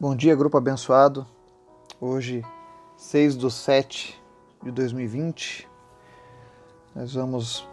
Bom 0.00 0.14
dia, 0.14 0.36
grupo 0.36 0.56
abençoado. 0.56 1.26
Hoje, 2.00 2.44
6 2.96 3.36
de 3.36 3.50
7 3.50 4.22
de 4.62 4.70
2020, 4.70 5.68
nós 6.94 7.14
vamos 7.14 7.66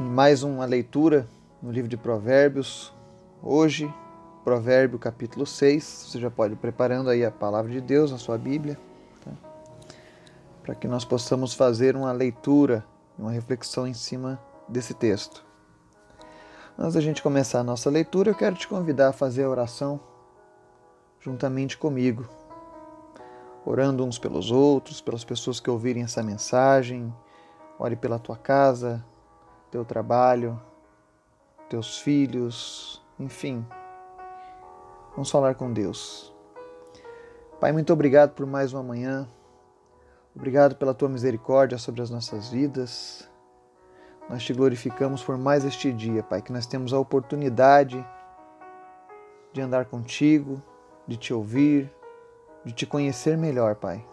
em 0.00 0.04
mais 0.04 0.42
uma 0.42 0.64
leitura 0.64 1.28
no 1.60 1.70
livro 1.70 1.86
de 1.86 1.98
Provérbios. 1.98 2.94
Hoje, 3.42 3.92
Provérbio 4.42 4.98
capítulo 4.98 5.44
6. 5.44 5.84
Você 5.84 6.18
já 6.18 6.30
pode 6.30 6.54
ir 6.54 6.56
preparando 6.56 7.10
aí 7.10 7.22
a 7.22 7.30
palavra 7.30 7.70
de 7.70 7.82
Deus, 7.82 8.10
a 8.10 8.16
sua 8.16 8.38
Bíblia, 8.38 8.78
tá? 9.22 9.32
para 10.62 10.74
que 10.74 10.88
nós 10.88 11.04
possamos 11.04 11.52
fazer 11.52 11.94
uma 11.94 12.10
leitura, 12.12 12.82
uma 13.18 13.30
reflexão 13.30 13.86
em 13.86 13.92
cima 13.92 14.40
desse 14.66 14.94
texto. 14.94 15.44
Antes 16.78 16.94
da 16.94 17.02
gente 17.02 17.22
começar 17.22 17.60
a 17.60 17.64
nossa 17.64 17.90
leitura, 17.90 18.30
eu 18.30 18.34
quero 18.34 18.56
te 18.56 18.66
convidar 18.66 19.08
a 19.08 19.12
fazer 19.12 19.44
a 19.44 19.50
oração 19.50 20.00
juntamente 21.24 21.78
comigo, 21.78 22.28
orando 23.64 24.04
uns 24.04 24.18
pelos 24.18 24.50
outros, 24.50 25.00
pelas 25.00 25.24
pessoas 25.24 25.58
que 25.58 25.70
ouvirem 25.70 26.02
essa 26.02 26.22
mensagem. 26.22 27.12
Ore 27.78 27.96
pela 27.96 28.18
tua 28.18 28.36
casa, 28.36 29.02
teu 29.70 29.84
trabalho, 29.84 30.60
teus 31.68 31.98
filhos, 31.98 33.02
enfim. 33.18 33.66
Vamos 35.12 35.30
falar 35.30 35.54
com 35.54 35.72
Deus. 35.72 36.32
Pai, 37.58 37.72
muito 37.72 37.92
obrigado 37.92 38.32
por 38.32 38.46
mais 38.46 38.74
uma 38.74 38.82
manhã. 38.82 39.26
Obrigado 40.36 40.76
pela 40.76 40.92
tua 40.92 41.08
misericórdia 41.08 41.78
sobre 41.78 42.02
as 42.02 42.10
nossas 42.10 42.50
vidas. 42.50 43.28
Nós 44.28 44.44
te 44.44 44.52
glorificamos 44.52 45.22
por 45.22 45.38
mais 45.38 45.64
este 45.64 45.90
dia, 45.90 46.22
Pai, 46.22 46.42
que 46.42 46.52
nós 46.52 46.66
temos 46.66 46.92
a 46.92 46.98
oportunidade 46.98 48.06
de 49.52 49.60
andar 49.60 49.86
contigo, 49.86 50.62
de 51.06 51.16
te 51.16 51.34
ouvir, 51.34 51.92
de 52.64 52.72
te 52.72 52.86
conhecer 52.86 53.36
melhor, 53.36 53.74
Pai. 53.76 54.04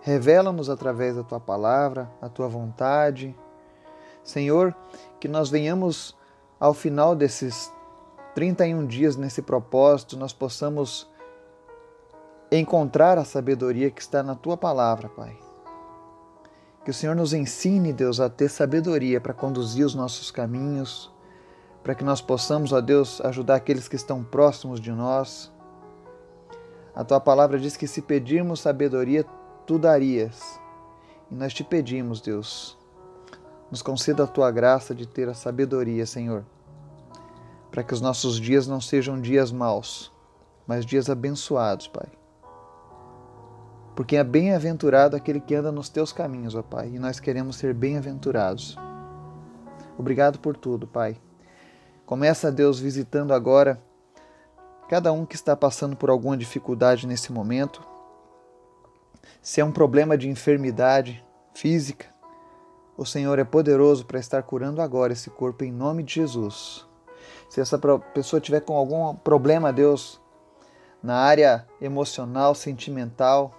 Revela-nos 0.00 0.68
através 0.68 1.16
da 1.16 1.22
tua 1.22 1.40
palavra, 1.40 2.10
a 2.20 2.28
tua 2.28 2.48
vontade. 2.48 3.34
Senhor, 4.22 4.74
que 5.18 5.28
nós 5.28 5.48
venhamos 5.48 6.14
ao 6.60 6.74
final 6.74 7.14
desses 7.14 7.72
31 8.34 8.86
dias 8.86 9.16
nesse 9.16 9.40
propósito, 9.40 10.16
nós 10.16 10.32
possamos 10.32 11.08
encontrar 12.50 13.16
a 13.16 13.24
sabedoria 13.24 13.90
que 13.90 14.00
está 14.00 14.22
na 14.22 14.34
tua 14.34 14.56
palavra, 14.56 15.08
Pai. 15.08 15.36
Que 16.84 16.90
o 16.90 16.94
Senhor 16.94 17.16
nos 17.16 17.32
ensine, 17.32 17.92
Deus, 17.92 18.20
a 18.20 18.28
ter 18.28 18.50
sabedoria 18.50 19.20
para 19.20 19.32
conduzir 19.32 19.86
os 19.86 19.94
nossos 19.94 20.30
caminhos, 20.30 21.10
para 21.82 21.94
que 21.94 22.04
nós 22.04 22.20
possamos, 22.20 22.72
ó 22.72 22.80
Deus, 22.80 23.20
ajudar 23.22 23.54
aqueles 23.54 23.88
que 23.88 23.96
estão 23.96 24.22
próximos 24.22 24.80
de 24.80 24.92
nós 24.92 25.53
a 26.94 27.02
tua 27.02 27.18
palavra 27.18 27.58
diz 27.58 27.76
que 27.76 27.88
se 27.88 28.00
pedirmos 28.00 28.60
sabedoria, 28.60 29.24
tu 29.66 29.78
darias. 29.78 30.60
E 31.30 31.34
nós 31.34 31.52
te 31.52 31.64
pedimos, 31.64 32.20
Deus, 32.20 32.78
nos 33.70 33.82
conceda 33.82 34.24
a 34.24 34.28
tua 34.28 34.50
graça 34.50 34.94
de 34.94 35.06
ter 35.06 35.28
a 35.28 35.34
sabedoria, 35.34 36.06
Senhor, 36.06 36.44
para 37.70 37.82
que 37.82 37.92
os 37.92 38.00
nossos 38.00 38.40
dias 38.40 38.68
não 38.68 38.80
sejam 38.80 39.20
dias 39.20 39.50
maus, 39.50 40.12
mas 40.66 40.86
dias 40.86 41.10
abençoados, 41.10 41.88
Pai. 41.88 42.06
Porque 43.96 44.16
é 44.16 44.22
bem-aventurado 44.22 45.16
aquele 45.16 45.40
que 45.40 45.54
anda 45.54 45.72
nos 45.72 45.88
teus 45.88 46.12
caminhos, 46.12 46.54
ó 46.54 46.62
Pai, 46.62 46.90
e 46.94 46.98
nós 46.98 47.18
queremos 47.18 47.56
ser 47.56 47.74
bem-aventurados. 47.74 48.76
Obrigado 49.98 50.38
por 50.38 50.56
tudo, 50.56 50.86
Pai. 50.86 51.16
Começa, 52.06 52.52
Deus, 52.52 52.78
visitando 52.78 53.32
agora 53.32 53.80
cada 54.88 55.12
um 55.12 55.24
que 55.24 55.34
está 55.34 55.56
passando 55.56 55.96
por 55.96 56.10
alguma 56.10 56.36
dificuldade 56.36 57.06
nesse 57.06 57.32
momento, 57.32 57.82
se 59.40 59.60
é 59.60 59.64
um 59.64 59.72
problema 59.72 60.16
de 60.16 60.28
enfermidade 60.28 61.24
física, 61.54 62.06
o 62.96 63.04
Senhor 63.04 63.38
é 63.38 63.44
poderoso 63.44 64.06
para 64.06 64.20
estar 64.20 64.42
curando 64.42 64.80
agora 64.80 65.12
esse 65.12 65.30
corpo 65.30 65.64
em 65.64 65.72
nome 65.72 66.02
de 66.02 66.14
Jesus. 66.14 66.86
Se 67.48 67.60
essa 67.60 67.78
pessoa 68.12 68.40
tiver 68.40 68.60
com 68.60 68.76
algum 68.76 69.14
problema, 69.16 69.72
Deus, 69.72 70.20
na 71.02 71.16
área 71.16 71.66
emocional, 71.80 72.54
sentimental, 72.54 73.52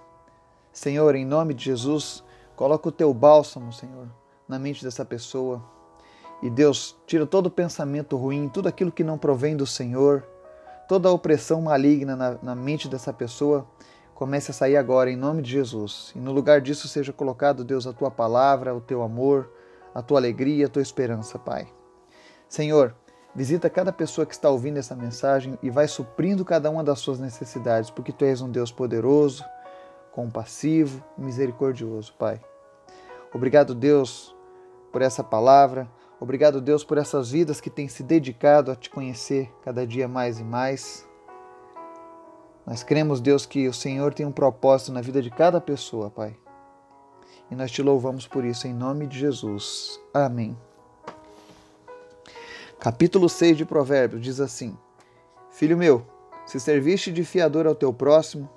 Senhor, 0.71 1.15
em 1.15 1.25
nome 1.25 1.53
de 1.53 1.65
Jesus, 1.65 2.23
coloca 2.55 2.89
o 2.89 2.91
teu 2.91 3.13
bálsamo, 3.13 3.73
Senhor, 3.73 4.07
na 4.47 4.59
mente 4.59 4.83
dessa 4.83 5.03
pessoa. 5.03 5.63
E 6.41 6.49
Deus, 6.49 6.95
tira 7.07 7.25
todo 7.25 7.47
o 7.47 7.51
pensamento 7.51 8.17
ruim, 8.17 8.49
tudo 8.49 8.67
aquilo 8.67 8.91
que 8.91 9.03
não 9.03 9.17
provém 9.17 9.55
do 9.55 9.65
Senhor 9.65 10.25
toda 10.87 11.09
a 11.09 11.11
opressão 11.11 11.61
maligna 11.61 12.15
na, 12.15 12.37
na 12.41 12.55
mente 12.55 12.87
dessa 12.87 13.11
pessoa 13.13 13.67
comece 14.13 14.51
a 14.51 14.53
sair 14.53 14.77
agora 14.77 15.11
em 15.11 15.15
nome 15.15 15.41
de 15.41 15.51
Jesus. 15.51 16.11
E 16.15 16.19
no 16.19 16.31
lugar 16.31 16.61
disso 16.61 16.87
seja 16.87 17.11
colocado, 17.11 17.63
Deus, 17.63 17.85
a 17.85 17.93
tua 17.93 18.09
palavra, 18.09 18.73
o 18.73 18.79
teu 18.79 19.03
amor, 19.03 19.51
a 19.93 20.01
tua 20.01 20.19
alegria, 20.19 20.65
a 20.65 20.69
tua 20.69 20.81
esperança, 20.81 21.37
Pai. 21.37 21.67
Senhor, 22.47 22.95
visita 23.35 23.69
cada 23.69 23.91
pessoa 23.91 24.25
que 24.25 24.33
está 24.33 24.49
ouvindo 24.49 24.77
essa 24.77 24.95
mensagem 24.95 25.59
e 25.61 25.69
vai 25.69 25.87
suprindo 25.87 26.45
cada 26.45 26.69
uma 26.69 26.83
das 26.83 26.99
suas 26.99 27.19
necessidades, 27.19 27.89
porque 27.89 28.13
tu 28.13 28.23
és 28.23 28.41
um 28.41 28.49
Deus 28.49 28.71
poderoso, 28.71 29.43
compassivo, 30.13 31.03
misericordioso, 31.17 32.13
Pai. 32.17 32.39
Obrigado, 33.33 33.75
Deus, 33.75 34.33
por 34.93 35.01
essa 35.01 35.21
palavra. 35.21 35.89
Obrigado, 36.19 36.61
Deus, 36.61 36.83
por 36.83 36.97
essas 36.97 37.29
vidas 37.29 37.59
que 37.59 37.69
têm 37.69 37.87
se 37.87 38.01
dedicado 38.01 38.71
a 38.71 38.75
te 38.75 38.89
conhecer 38.89 39.51
cada 39.63 39.85
dia 39.85 40.07
mais 40.07 40.39
e 40.39 40.43
mais. 40.43 41.07
Nós 42.65 42.83
cremos, 42.83 43.19
Deus, 43.19 43.45
que 43.45 43.67
o 43.67 43.73
Senhor 43.73 44.13
tem 44.13 44.25
um 44.25 44.31
propósito 44.31 44.91
na 44.91 45.01
vida 45.01 45.21
de 45.21 45.29
cada 45.29 45.59
pessoa, 45.59 46.09
Pai. 46.09 46.35
E 47.51 47.55
nós 47.55 47.69
te 47.69 47.81
louvamos 47.81 48.25
por 48.25 48.43
isso, 48.43 48.67
em 48.67 48.73
nome 48.73 49.05
de 49.05 49.19
Jesus. 49.19 49.99
Amém. 50.13 50.57
Capítulo 52.79 53.29
6 53.29 53.57
de 53.57 53.65
Provérbios 53.65 54.21
diz 54.21 54.39
assim: 54.39 54.77
Filho 55.51 55.77
meu, 55.77 56.05
se 56.45 56.59
serviste 56.59 57.11
de 57.11 57.23
fiador 57.23 57.67
ao 57.67 57.75
teu 57.75 57.93
próximo, 57.93 58.49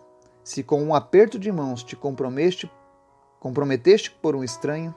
se 0.42 0.62
com 0.62 0.82
um 0.82 0.94
aperto 0.94 1.38
de 1.38 1.50
mãos 1.52 1.82
te 1.82 1.96
comprometeste, 1.96 2.70
comprometeste 3.38 4.10
por 4.10 4.34
um 4.34 4.42
estranho, 4.42 4.94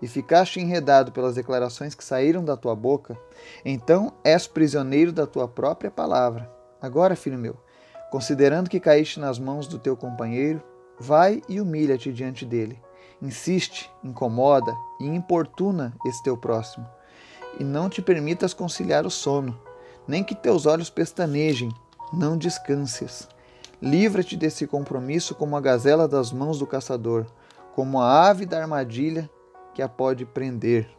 e 0.00 0.06
ficaste 0.06 0.60
enredado 0.60 1.12
pelas 1.12 1.34
declarações 1.34 1.94
que 1.94 2.04
saíram 2.04 2.44
da 2.44 2.56
tua 2.56 2.74
boca, 2.74 3.18
então 3.64 4.12
és 4.22 4.46
prisioneiro 4.46 5.12
da 5.12 5.26
tua 5.26 5.48
própria 5.48 5.90
palavra. 5.90 6.50
Agora, 6.80 7.16
filho 7.16 7.38
meu, 7.38 7.56
considerando 8.10 8.70
que 8.70 8.80
caíste 8.80 9.18
nas 9.18 9.38
mãos 9.38 9.66
do 9.66 9.78
teu 9.78 9.96
companheiro, 9.96 10.62
vai 10.98 11.42
e 11.48 11.60
humilha-te 11.60 12.12
diante 12.12 12.44
dele. 12.44 12.80
Insiste, 13.20 13.90
incomoda 14.02 14.72
e 15.00 15.06
importuna 15.06 15.92
esse 16.06 16.22
teu 16.22 16.36
próximo, 16.36 16.86
e 17.58 17.64
não 17.64 17.88
te 17.88 18.00
permitas 18.00 18.54
conciliar 18.54 19.04
o 19.04 19.10
sono, 19.10 19.58
nem 20.06 20.22
que 20.22 20.34
teus 20.34 20.66
olhos 20.66 20.88
pestanejem, 20.88 21.70
não 22.12 22.38
descanses. 22.38 23.28
Livra-te 23.82 24.36
desse 24.36 24.66
compromisso 24.66 25.34
como 25.34 25.56
a 25.56 25.60
gazela 25.60 26.08
das 26.08 26.32
mãos 26.32 26.58
do 26.58 26.66
caçador, 26.66 27.26
como 27.74 28.00
a 28.00 28.28
ave 28.28 28.46
da 28.46 28.60
armadilha 28.60 29.28
que 29.78 29.82
a 29.82 29.88
pode 29.88 30.24
prender. 30.24 30.90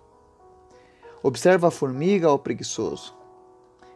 Observa 1.22 1.68
a 1.68 1.72
formiga 1.72 2.28
ao 2.28 2.40
preguiçoso. 2.40 3.14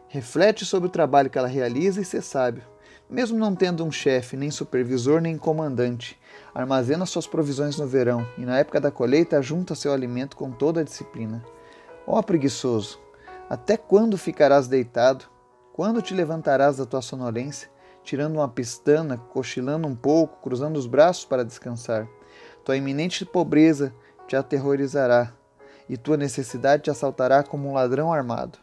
Reflete 0.08 0.66
sobre 0.66 0.88
o 0.88 0.92
trabalho 0.92 1.30
que 1.30 1.38
ela 1.38 1.48
realiza 1.48 2.02
e 2.02 2.04
ser 2.04 2.20
sábio. 2.20 2.62
Mesmo 3.08 3.38
não 3.38 3.56
tendo 3.56 3.82
um 3.82 3.90
chefe, 3.90 4.36
nem 4.36 4.50
supervisor, 4.50 5.22
nem 5.22 5.38
comandante, 5.38 6.20
armazena 6.54 7.06
suas 7.06 7.26
provisões 7.26 7.78
no 7.78 7.86
verão 7.86 8.28
e 8.36 8.44
na 8.44 8.58
época 8.58 8.78
da 8.78 8.90
colheita 8.90 9.40
junta 9.40 9.74
seu 9.74 9.90
alimento 9.90 10.36
com 10.36 10.50
toda 10.50 10.82
a 10.82 10.84
disciplina. 10.84 11.42
Ó 12.06 12.20
preguiçoso, 12.20 13.00
até 13.48 13.78
quando 13.78 14.18
ficarás 14.18 14.68
deitado? 14.68 15.24
Quando 15.72 16.02
te 16.02 16.12
levantarás 16.12 16.76
da 16.76 16.84
tua 16.84 17.00
sonolência, 17.00 17.70
tirando 18.02 18.36
uma 18.36 18.50
pistana, 18.50 19.16
cochilando 19.16 19.88
um 19.88 19.96
pouco, 19.96 20.42
cruzando 20.42 20.76
os 20.76 20.86
braços 20.86 21.24
para 21.24 21.42
descansar? 21.42 22.06
Tua 22.62 22.76
iminente 22.76 23.24
pobreza 23.24 23.94
te 24.26 24.36
aterrorizará, 24.36 25.32
e 25.88 25.96
tua 25.96 26.16
necessidade 26.16 26.84
te 26.84 26.90
assaltará 26.90 27.42
como 27.42 27.68
um 27.68 27.74
ladrão 27.74 28.12
armado. 28.12 28.58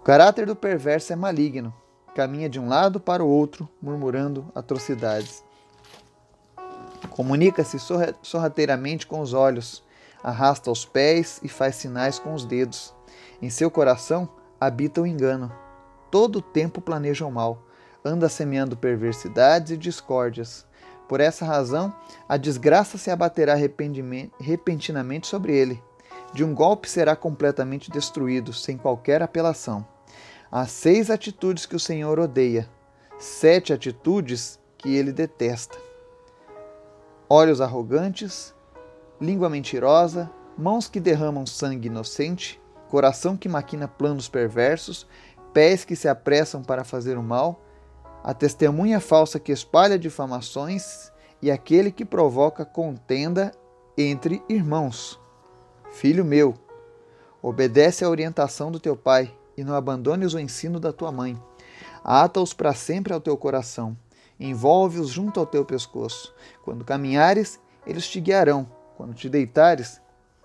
O 0.00 0.02
caráter 0.02 0.46
do 0.46 0.56
perverso 0.56 1.12
é 1.12 1.16
maligno, 1.16 1.74
caminha 2.14 2.48
de 2.48 2.58
um 2.58 2.68
lado 2.68 2.98
para 2.98 3.22
o 3.22 3.28
outro, 3.28 3.68
murmurando 3.82 4.50
atrocidades. 4.54 5.44
Comunica-se 7.10 7.78
sorrateiramente 8.22 9.06
com 9.06 9.20
os 9.20 9.32
olhos, 9.32 9.82
arrasta 10.22 10.70
os 10.70 10.84
pés 10.84 11.40
e 11.42 11.48
faz 11.48 11.76
sinais 11.76 12.18
com 12.18 12.34
os 12.34 12.44
dedos. 12.44 12.94
Em 13.42 13.50
seu 13.50 13.70
coração 13.70 14.28
habita 14.60 15.00
o 15.00 15.06
engano. 15.06 15.52
Todo 16.10 16.36
o 16.36 16.42
tempo 16.42 16.80
planeja 16.80 17.26
o 17.26 17.30
mal, 17.30 17.62
anda 18.04 18.28
semeando 18.28 18.76
perversidades 18.76 19.72
e 19.72 19.76
discórdias. 19.76 20.66
Por 21.10 21.18
essa 21.18 21.44
razão, 21.44 21.92
a 22.28 22.36
desgraça 22.36 22.96
se 22.96 23.10
abaterá 23.10 23.56
repentinamente 23.56 25.26
sobre 25.26 25.52
ele. 25.56 25.82
De 26.32 26.44
um 26.44 26.54
golpe 26.54 26.88
será 26.88 27.16
completamente 27.16 27.90
destruído, 27.90 28.52
sem 28.52 28.78
qualquer 28.78 29.20
apelação. 29.20 29.84
Há 30.52 30.68
seis 30.68 31.10
atitudes 31.10 31.66
que 31.66 31.74
o 31.74 31.80
Senhor 31.80 32.20
odeia: 32.20 32.70
sete 33.18 33.72
atitudes 33.72 34.60
que 34.78 34.94
ele 34.94 35.10
detesta: 35.10 35.76
olhos 37.28 37.60
arrogantes, 37.60 38.54
língua 39.20 39.50
mentirosa, 39.50 40.30
mãos 40.56 40.86
que 40.86 41.00
derramam 41.00 41.44
sangue 41.44 41.88
inocente, 41.88 42.62
coração 42.88 43.36
que 43.36 43.48
maquina 43.48 43.88
planos 43.88 44.28
perversos, 44.28 45.08
pés 45.52 45.84
que 45.84 45.96
se 45.96 46.06
apressam 46.06 46.62
para 46.62 46.84
fazer 46.84 47.18
o 47.18 47.22
mal, 47.22 47.60
a 48.22 48.34
testemunha 48.34 49.00
falsa 49.00 49.40
que 49.40 49.52
espalha 49.52 49.98
difamações 49.98 51.10
e 51.40 51.50
aquele 51.50 51.90
que 51.90 52.04
provoca 52.04 52.64
contenda 52.64 53.52
entre 53.96 54.42
irmãos. 54.48 55.18
Filho 55.90 56.24
meu, 56.24 56.54
obedece 57.42 58.04
à 58.04 58.08
orientação 58.08 58.70
do 58.70 58.78
teu 58.78 58.94
pai 58.96 59.34
e 59.56 59.64
não 59.64 59.74
abandones 59.74 60.34
o 60.34 60.38
ensino 60.38 60.78
da 60.78 60.92
tua 60.92 61.10
mãe. 61.10 61.40
Ata-os 62.04 62.52
para 62.52 62.74
sempre 62.74 63.12
ao 63.12 63.20
teu 63.20 63.36
coração, 63.36 63.96
envolve-os 64.38 65.08
junto 65.08 65.40
ao 65.40 65.46
teu 65.46 65.64
pescoço. 65.64 66.34
Quando 66.64 66.84
caminhares, 66.84 67.60
eles 67.86 68.08
te 68.08 68.20
guiarão. 68.20 68.66
Quando 68.96 69.14
te 69.14 69.28
deitares, 69.28 70.00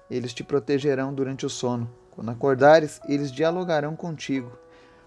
eles 0.10 0.34
te 0.34 0.44
protegerão 0.44 1.14
durante 1.14 1.46
o 1.46 1.50
sono. 1.50 1.90
Quando 2.12 2.32
acordares, 2.32 3.02
eles 3.08 3.32
dialogarão 3.32 3.96
contigo. 3.96 4.52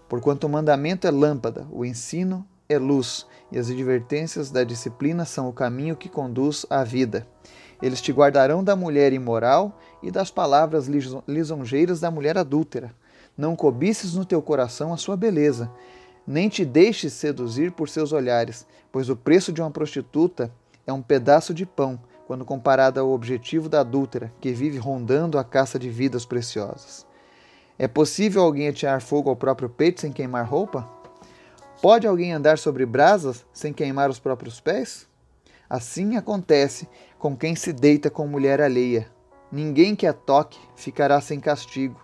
Porquanto 0.07 0.45
o 0.45 0.49
mandamento 0.49 1.07
é 1.07 1.11
lâmpada, 1.11 1.67
o 1.71 1.83
ensino 1.83 2.47
é 2.71 2.77
luz, 2.77 3.25
e 3.51 3.57
as 3.57 3.67
advertências 3.67 4.51
da 4.51 4.63
disciplina 4.63 5.25
são 5.25 5.49
o 5.49 5.53
caminho 5.53 5.95
que 5.95 6.07
conduz 6.07 6.67
à 6.69 6.83
vida. 6.83 7.25
Eles 7.81 7.99
te 7.99 8.11
guardarão 8.11 8.63
da 8.63 8.75
mulher 8.75 9.11
imoral 9.11 9.75
e 10.03 10.11
das 10.11 10.29
palavras 10.29 10.87
lisonjeiras 11.27 11.99
da 11.99 12.11
mulher 12.11 12.37
adúltera. 12.37 12.93
Não 13.35 13.55
cobices 13.55 14.13
no 14.13 14.23
teu 14.23 14.39
coração 14.39 14.93
a 14.93 14.97
sua 14.97 15.17
beleza, 15.17 15.71
nem 16.27 16.47
te 16.47 16.63
deixes 16.63 17.13
seduzir 17.13 17.71
por 17.71 17.89
seus 17.89 18.13
olhares, 18.13 18.67
pois 18.91 19.09
o 19.09 19.15
preço 19.15 19.51
de 19.51 19.61
uma 19.61 19.71
prostituta 19.71 20.53
é 20.85 20.93
um 20.93 21.01
pedaço 21.01 21.55
de 21.55 21.65
pão, 21.65 21.99
quando 22.27 22.45
comparado 22.45 22.99
ao 22.99 23.09
objetivo 23.09 23.67
da 23.67 23.79
adúltera, 23.79 24.31
que 24.39 24.51
vive 24.51 24.77
rondando 24.77 25.39
a 25.39 25.43
caça 25.43 25.79
de 25.79 25.89
vidas 25.89 26.23
preciosas. 26.23 27.03
É 27.79 27.87
possível 27.87 28.43
alguém 28.43 28.67
atirar 28.67 29.01
fogo 29.01 29.27
ao 29.27 29.35
próprio 29.35 29.69
peito 29.69 30.01
sem 30.01 30.11
queimar 30.11 30.47
roupa? 30.47 30.98
Pode 31.81 32.05
alguém 32.05 32.33
andar 32.33 32.57
sobre 32.57 32.85
brasas 32.85 33.45
sem 33.53 33.71
queimar 33.71 34.09
os 34.09 34.19
próprios 34.19 34.59
pés? 34.59 35.07
Assim 35.69 36.17
acontece 36.17 36.89
com 37.17 37.37
quem 37.37 37.55
se 37.55 37.71
deita 37.71 38.09
com 38.09 38.27
mulher 38.27 38.59
alheia. 38.59 39.09
Ninguém 39.49 39.95
que 39.95 40.05
a 40.05 40.11
toque 40.11 40.59
ficará 40.75 41.21
sem 41.21 41.39
castigo. 41.39 41.97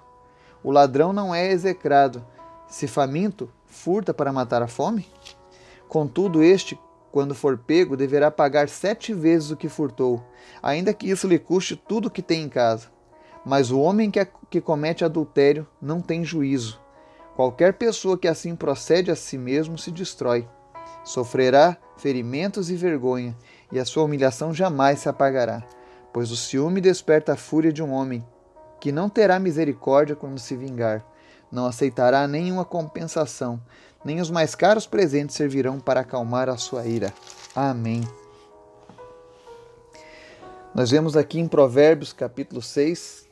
O 0.63 0.71
ladrão 0.71 1.11
não 1.11 1.35
é 1.35 1.51
execrado. 1.51 2.25
Se 2.69 2.87
faminto, 2.87 3.51
furta 3.65 4.13
para 4.13 4.31
matar 4.31 4.61
a 4.61 4.67
fome? 4.67 5.07
Contudo, 5.89 6.41
este, 6.41 6.79
quando 7.11 7.35
for 7.35 7.57
pego, 7.57 7.97
deverá 7.97 8.31
pagar 8.31 8.69
sete 8.69 9.13
vezes 9.13 9.51
o 9.51 9.57
que 9.57 9.67
furtou, 9.67 10.23
ainda 10.63 10.93
que 10.93 11.09
isso 11.09 11.27
lhe 11.27 11.37
custe 11.37 11.75
tudo 11.75 12.07
o 12.07 12.11
que 12.11 12.21
tem 12.21 12.43
em 12.43 12.49
casa. 12.49 12.87
Mas 13.45 13.71
o 13.71 13.79
homem 13.81 14.09
que, 14.09 14.25
que 14.49 14.61
comete 14.61 15.03
adultério 15.03 15.67
não 15.81 16.01
tem 16.01 16.23
juízo. 16.23 16.84
Qualquer 17.35 17.73
pessoa 17.73 18.17
que 18.17 18.29
assim 18.29 18.55
procede 18.55 19.11
a 19.11 19.15
si 19.15 19.37
mesmo 19.37 19.77
se 19.77 19.91
destrói. 19.91 20.47
Sofrerá 21.03 21.77
ferimentos 21.97 22.69
e 22.69 22.75
vergonha, 22.75 23.35
e 23.71 23.77
a 23.77 23.85
sua 23.85 24.03
humilhação 24.03 24.53
jamais 24.53 24.99
se 24.99 25.09
apagará, 25.09 25.63
pois 26.13 26.31
o 26.31 26.37
ciúme 26.37 26.79
desperta 26.79 27.33
a 27.33 27.37
fúria 27.37 27.73
de 27.73 27.83
um 27.83 27.91
homem, 27.91 28.25
que 28.79 28.91
não 28.91 29.09
terá 29.09 29.37
misericórdia 29.37 30.15
quando 30.15 30.39
se 30.39 30.55
vingar, 30.55 31.05
não 31.51 31.65
aceitará 31.65 32.27
nenhuma 32.27 32.63
compensação, 32.63 33.61
nem 34.03 34.21
os 34.21 34.29
mais 34.31 34.55
caros 34.55 34.87
presentes 34.87 35.35
servirão 35.35 35.79
para 35.79 36.01
acalmar 36.01 36.49
a 36.49 36.57
sua 36.57 36.85
ira. 36.85 37.13
Amém. 37.55 38.01
Nós 40.73 40.91
vemos 40.91 41.17
aqui 41.17 41.39
em 41.39 41.47
Provérbios 41.47 42.13
capítulo 42.13 42.61
6 42.61 43.27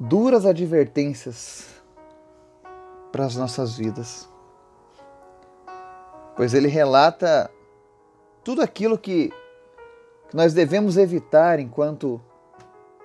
duras 0.00 0.46
advertências 0.46 1.77
para 3.18 3.26
as 3.26 3.34
nossas 3.34 3.76
vidas. 3.76 4.28
Pois 6.36 6.54
ele 6.54 6.68
relata 6.68 7.50
tudo 8.44 8.62
aquilo 8.62 8.96
que, 8.96 9.32
que 10.28 10.36
nós 10.36 10.54
devemos 10.54 10.96
evitar 10.96 11.58
enquanto 11.58 12.20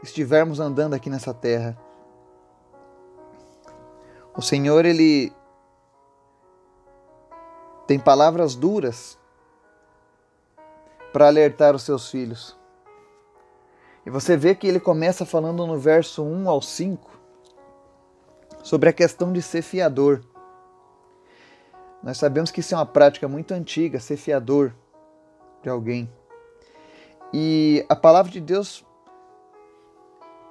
estivermos 0.03 0.59
andando 0.59 0.93
aqui 0.93 1.09
nessa 1.09 1.33
terra. 1.33 1.75
O 4.37 4.41
Senhor, 4.43 4.85
Ele 4.85 5.33
tem 7.87 7.97
palavras 7.97 8.53
duras 8.53 9.17
para 11.11 11.25
alertar 11.25 11.73
os 11.73 11.81
seus 11.81 12.11
filhos. 12.11 12.55
E 14.05 14.11
você 14.11 14.37
vê 14.37 14.53
que 14.53 14.67
ele 14.67 14.79
começa 14.79 15.25
falando 15.25 15.65
no 15.65 15.79
verso 15.79 16.23
1 16.23 16.47
ao 16.47 16.61
5 16.61 17.12
sobre 18.63 18.89
a 18.89 18.93
questão 18.93 19.31
de 19.31 19.41
ser 19.41 19.61
fiador. 19.61 20.21
Nós 22.01 22.17
sabemos 22.17 22.49
que 22.49 22.61
isso 22.61 22.73
é 22.73 22.77
uma 22.77 22.85
prática 22.85 23.27
muito 23.27 23.53
antiga, 23.53 23.99
ser 23.99 24.17
fiador 24.17 24.73
de 25.61 25.69
alguém. 25.69 26.09
E 27.31 27.85
a 27.87 27.95
palavra 27.95 28.31
de 28.31 28.41
Deus 28.41 28.83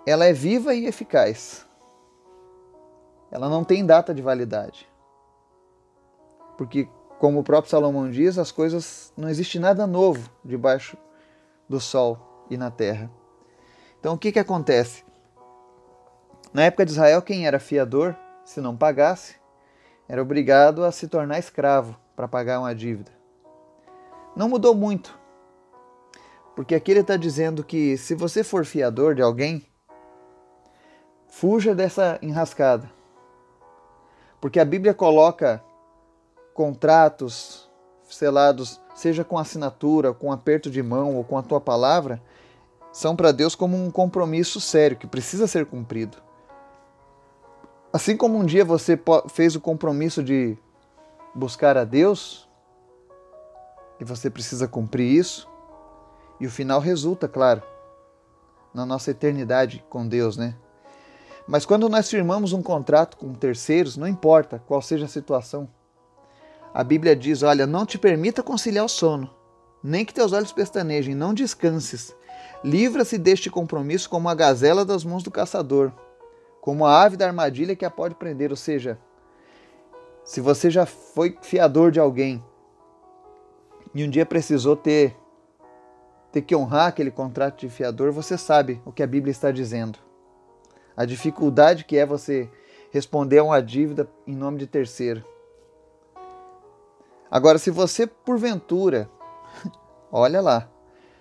ela 0.07 0.25
é 0.25 0.33
viva 0.33 0.75
e 0.75 0.87
eficaz. 0.87 1.67
Ela 3.31 3.49
não 3.49 3.65
tem 3.65 3.85
data 3.85 4.15
de 4.15 4.21
validade. 4.21 4.89
Porque 6.59 6.89
como 7.19 7.41
o 7.41 7.45
próprio 7.45 7.71
Salomão 7.71 8.11
diz, 8.11 8.37
as 8.37 8.51
coisas 8.51 9.13
não 9.17 9.29
existe 9.29 9.59
nada 9.59 9.87
novo 9.87 10.29
debaixo 10.45 10.97
do 11.69 11.81
sol 11.81 12.47
e 12.51 12.57
na 12.57 12.71
terra. 12.71 13.11
Então 14.01 14.15
o 14.15 14.19
que 14.19 14.33
que 14.33 14.39
acontece? 14.39 15.05
Na 16.53 16.65
época 16.65 16.85
de 16.85 16.93
Israel, 16.93 17.23
quem 17.23 17.47
era 17.47 17.59
fiador, 17.59 18.15
se 18.45 18.61
não 18.61 18.77
pagasse, 18.77 19.37
era 20.07 20.21
obrigado 20.21 20.85
a 20.85 20.93
se 20.93 21.09
tornar 21.09 21.39
escravo 21.39 21.97
para 22.15 22.29
pagar 22.29 22.61
uma 22.61 22.75
dívida. 22.75 23.11
Não 24.37 24.51
mudou 24.51 24.75
muito. 24.75 25.19
Porque 26.55 26.75
aqui 26.75 26.91
ele 26.91 27.01
está 27.01 27.17
dizendo 27.17 27.65
que 27.65 27.97
se 27.97 28.15
você 28.15 28.45
for 28.45 28.67
fiador 28.67 29.15
de 29.15 29.23
alguém, 29.23 29.67
fuja 31.27 31.75
dessa 31.75 32.19
enrascada. 32.21 32.91
Porque 34.39 34.61
a 34.61 34.65
Bíblia 34.65 34.93
coloca 34.93 35.65
contratos 36.53 37.71
selados, 38.05 38.79
seja 38.95 39.25
com 39.25 39.39
assinatura, 39.39 40.13
com 40.13 40.31
aperto 40.31 40.71
de 40.71 40.83
mão 40.83 41.17
ou 41.17 41.25
com 41.25 41.39
a 41.39 41.43
tua 41.43 41.61
palavra, 41.61 42.21
são 42.93 43.17
para 43.17 43.33
Deus 43.33 43.55
como 43.55 43.75
um 43.75 43.91
compromisso 43.91 44.61
sério 44.61 44.99
que 44.99 45.07
precisa 45.07 45.47
ser 45.47 45.65
cumprido. 45.65 46.19
Assim 47.93 48.17
como 48.17 48.39
um 48.39 48.45
dia 48.45 48.65
você 48.65 48.99
fez 49.29 49.55
o 49.55 49.61
compromisso 49.61 50.23
de 50.23 50.57
buscar 51.35 51.77
a 51.77 51.85
Deus, 51.85 52.49
e 54.01 54.05
você 54.05 54.29
precisa 54.29 54.67
cumprir 54.67 55.09
isso. 55.09 55.49
E 56.41 56.47
o 56.47 56.51
final 56.51 56.81
resulta, 56.81 57.29
claro, 57.29 57.63
na 58.75 58.85
nossa 58.85 59.13
eternidade 59.13 59.85
com 59.89 60.09
Deus, 60.09 60.37
né? 60.37 60.57
Mas 61.47 61.67
quando 61.67 61.89
nós 61.89 62.11
firmamos 62.11 62.53
um 62.53 62.63
contrato 62.63 63.17
com 63.17 63.33
terceiros, 63.35 63.97
não 63.97 64.09
importa 64.09 64.63
qual 64.67 64.81
seja 64.83 65.05
a 65.05 65.09
situação, 65.09 65.69
a 66.75 66.83
Bíblia 66.83 67.15
diz: 67.15 67.43
olha, 67.43 67.67
não 67.67 67.87
te 67.87 67.99
permita 67.99 68.43
conciliar 68.43 68.85
o 68.85 68.89
sono, 68.89 69.31
nem 69.83 70.05
que 70.05 70.15
teus 70.15 70.33
olhos 70.33 70.53
pestanejem, 70.53 71.15
não 71.15 71.35
descanses. 71.35 72.15
Livra-se 72.65 73.19
deste 73.19 73.51
compromisso 73.51 74.09
como 74.09 74.29
a 74.29 74.35
gazela 74.35 74.85
das 74.85 75.05
mãos 75.05 75.23
do 75.23 75.31
caçador, 75.31 75.93
como 76.63 76.87
a 76.87 77.03
ave 77.03 77.17
da 77.17 77.27
armadilha 77.27 77.75
que 77.75 77.85
a 77.85 77.91
pode 77.91 78.15
prender. 78.15 78.51
Ou 78.51 78.57
seja, 78.57 78.97
se 80.25 80.41
você 80.41 80.71
já 80.71 80.87
foi 80.87 81.37
fiador 81.43 81.91
de 81.91 81.99
alguém 81.99 82.43
e 83.93 84.05
um 84.05 84.09
dia 84.09 84.25
precisou 84.25 84.77
ter 84.77 85.15
ter 86.31 86.41
que 86.41 86.57
honrar 86.57 86.87
aquele 86.87 87.11
contrato 87.11 87.61
de 87.61 87.69
fiador, 87.69 88.11
você 88.11 88.39
sabe 88.39 88.81
o 88.87 88.93
que 88.93 89.03
a 89.03 89.07
Bíblia 89.07 89.33
está 89.33 89.51
dizendo. 89.51 89.99
A 90.97 91.05
dificuldade 91.05 91.85
que 91.85 91.99
é 91.99 92.07
você 92.07 92.49
responder 92.91 93.41
a 93.41 93.45
uma 93.45 93.61
dívida 93.61 94.09
em 94.27 94.35
nome 94.35 94.59
de 94.59 94.67
terceiro. 94.67 95.23
Agora, 97.31 97.59
se 97.59 97.71
você 97.71 98.07
porventura, 98.07 99.11
olha 100.11 100.41
lá, 100.41 100.71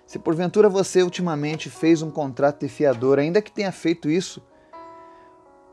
se 0.06 0.18
porventura 0.18 0.68
você 0.68 1.02
ultimamente 1.02 1.68
fez 1.68 2.00
um 2.00 2.10
contrato 2.10 2.60
de 2.60 2.68
fiador, 2.68 3.18
ainda 3.18 3.42
que 3.42 3.52
tenha 3.52 3.72
feito 3.72 4.08
isso, 4.08 4.42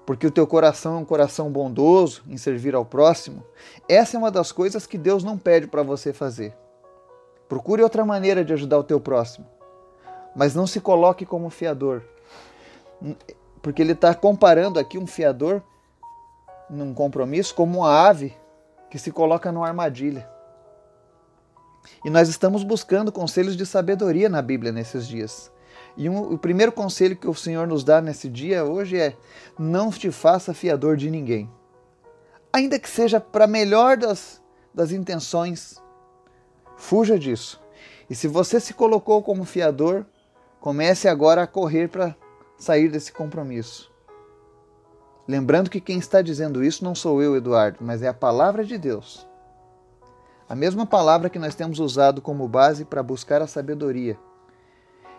porque 0.09 0.25
o 0.25 0.31
teu 0.31 0.47
coração 0.47 0.95
é 0.95 0.97
um 0.97 1.05
coração 1.05 1.51
bondoso 1.51 2.23
em 2.27 2.35
servir 2.35 2.73
ao 2.73 2.83
próximo, 2.83 3.43
essa 3.87 4.17
é 4.17 4.19
uma 4.19 4.31
das 4.31 4.51
coisas 4.51 4.87
que 4.87 4.97
Deus 4.97 5.23
não 5.23 5.37
pede 5.37 5.67
para 5.67 5.83
você 5.83 6.11
fazer. 6.11 6.51
Procure 7.47 7.83
outra 7.83 8.03
maneira 8.03 8.43
de 8.43 8.51
ajudar 8.51 8.79
o 8.79 8.83
teu 8.83 8.99
próximo. 8.99 9.45
Mas 10.35 10.55
não 10.55 10.65
se 10.65 10.81
coloque 10.81 11.27
como 11.27 11.51
fiador. 11.51 12.01
Porque 13.61 13.83
ele 13.83 13.91
está 13.91 14.15
comparando 14.15 14.79
aqui 14.79 14.97
um 14.97 15.05
fiador 15.05 15.61
num 16.67 16.91
compromisso 16.91 17.53
como 17.53 17.81
uma 17.81 17.93
ave 17.93 18.35
que 18.89 18.97
se 18.97 19.11
coloca 19.11 19.51
numa 19.51 19.67
armadilha. 19.67 20.27
E 22.03 22.09
nós 22.09 22.29
estamos 22.29 22.63
buscando 22.63 23.11
conselhos 23.11 23.55
de 23.55 23.63
sabedoria 23.63 24.27
na 24.27 24.41
Bíblia 24.41 24.71
nesses 24.71 25.07
dias. 25.07 25.51
E 25.99 26.07
um, 26.07 26.31
o 26.31 26.37
primeiro 26.37 26.71
conselho 26.71 27.17
que 27.17 27.27
o 27.27 27.35
Senhor 27.35 27.67
nos 27.67 27.83
dá 27.83 27.99
nesse 27.99 28.29
dia 28.29 28.63
hoje 28.63 28.97
é: 28.97 29.17
não 29.59 29.91
te 29.91 30.09
faça 30.09 30.53
fiador 30.53 30.95
de 30.95 31.11
ninguém. 31.11 31.51
Ainda 32.53 32.79
que 32.79 32.89
seja 32.89 33.19
para 33.19 33.45
melhor 33.45 33.97
das, 33.97 34.41
das 34.73 34.93
intenções, 34.93 35.75
fuja 36.77 37.19
disso. 37.19 37.61
E 38.09 38.15
se 38.15 38.29
você 38.29 38.61
se 38.61 38.73
colocou 38.73 39.21
como 39.21 39.43
fiador, 39.43 40.05
comece 40.61 41.09
agora 41.09 41.43
a 41.43 41.47
correr 41.47 41.89
para 41.89 42.15
sair 42.57 42.87
desse 42.87 43.11
compromisso. 43.11 43.91
Lembrando 45.27 45.69
que 45.69 45.81
quem 45.81 45.99
está 45.99 46.21
dizendo 46.21 46.63
isso 46.63 46.81
não 46.81 46.95
sou 46.95 47.21
eu, 47.21 47.35
Eduardo, 47.35 47.79
mas 47.81 48.01
é 48.01 48.07
a 48.07 48.13
palavra 48.13 48.63
de 48.63 48.77
Deus. 48.77 49.27
A 50.47 50.55
mesma 50.55 50.85
palavra 50.85 51.29
que 51.29 51.37
nós 51.37 51.55
temos 51.55 51.77
usado 51.77 52.21
como 52.21 52.47
base 52.47 52.85
para 52.85 53.03
buscar 53.03 53.41
a 53.41 53.47
sabedoria. 53.47 54.17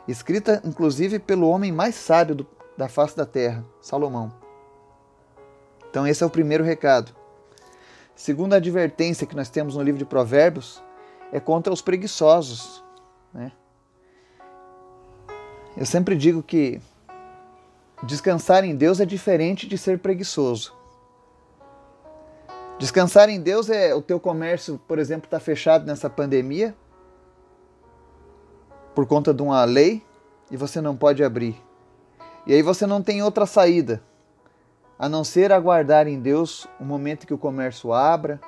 Escrita 0.08 0.60
inclusive 0.64 1.18
pelo 1.18 1.48
homem 1.48 1.70
mais 1.70 1.94
sábio 1.94 2.34
do, 2.34 2.46
da 2.76 2.88
face 2.88 3.16
da 3.16 3.26
terra, 3.26 3.64
Salomão. 3.80 4.32
Então, 5.88 6.06
esse 6.06 6.22
é 6.22 6.26
o 6.26 6.30
primeiro 6.30 6.64
recado. 6.64 7.12
Segunda 8.14 8.56
advertência 8.56 9.26
que 9.26 9.34
nós 9.34 9.48
temos 9.48 9.76
no 9.76 9.82
livro 9.82 9.98
de 9.98 10.04
Provérbios 10.04 10.82
é 11.32 11.40
contra 11.40 11.72
os 11.72 11.82
preguiçosos. 11.82 12.84
Né? 13.32 13.52
Eu 15.76 15.86
sempre 15.86 16.16
digo 16.16 16.42
que 16.42 16.80
descansar 18.02 18.64
em 18.64 18.74
Deus 18.74 19.00
é 19.00 19.06
diferente 19.06 19.66
de 19.66 19.76
ser 19.76 19.98
preguiçoso. 19.98 20.74
Descansar 22.78 23.28
em 23.28 23.40
Deus 23.40 23.68
é 23.68 23.94
o 23.94 24.00
teu 24.00 24.18
comércio, 24.18 24.80
por 24.88 24.98
exemplo, 24.98 25.26
está 25.26 25.38
fechado 25.38 25.84
nessa 25.84 26.08
pandemia 26.08 26.74
por 28.94 29.06
conta 29.06 29.32
de 29.32 29.42
uma 29.42 29.64
lei 29.64 30.02
e 30.50 30.56
você 30.56 30.80
não 30.80 30.96
pode 30.96 31.22
abrir. 31.22 31.60
E 32.46 32.54
aí 32.54 32.62
você 32.62 32.86
não 32.86 33.02
tem 33.02 33.22
outra 33.22 33.46
saída 33.46 34.02
a 34.98 35.08
não 35.08 35.24
ser 35.24 35.52
aguardar 35.52 36.06
em 36.06 36.20
Deus 36.20 36.66
o 36.78 36.84
momento 36.84 37.26
que 37.26 37.34
o 37.34 37.38
comércio 37.38 37.92
abra, 37.92 38.40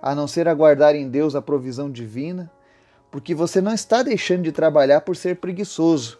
a 0.00 0.14
não 0.14 0.28
ser 0.28 0.48
aguardar 0.48 0.94
em 0.94 1.08
Deus 1.08 1.34
a 1.34 1.42
provisão 1.42 1.90
divina, 1.90 2.50
porque 3.10 3.34
você 3.34 3.60
não 3.60 3.72
está 3.72 4.02
deixando 4.02 4.42
de 4.42 4.52
trabalhar 4.52 5.00
por 5.00 5.16
ser 5.16 5.36
preguiçoso 5.36 6.18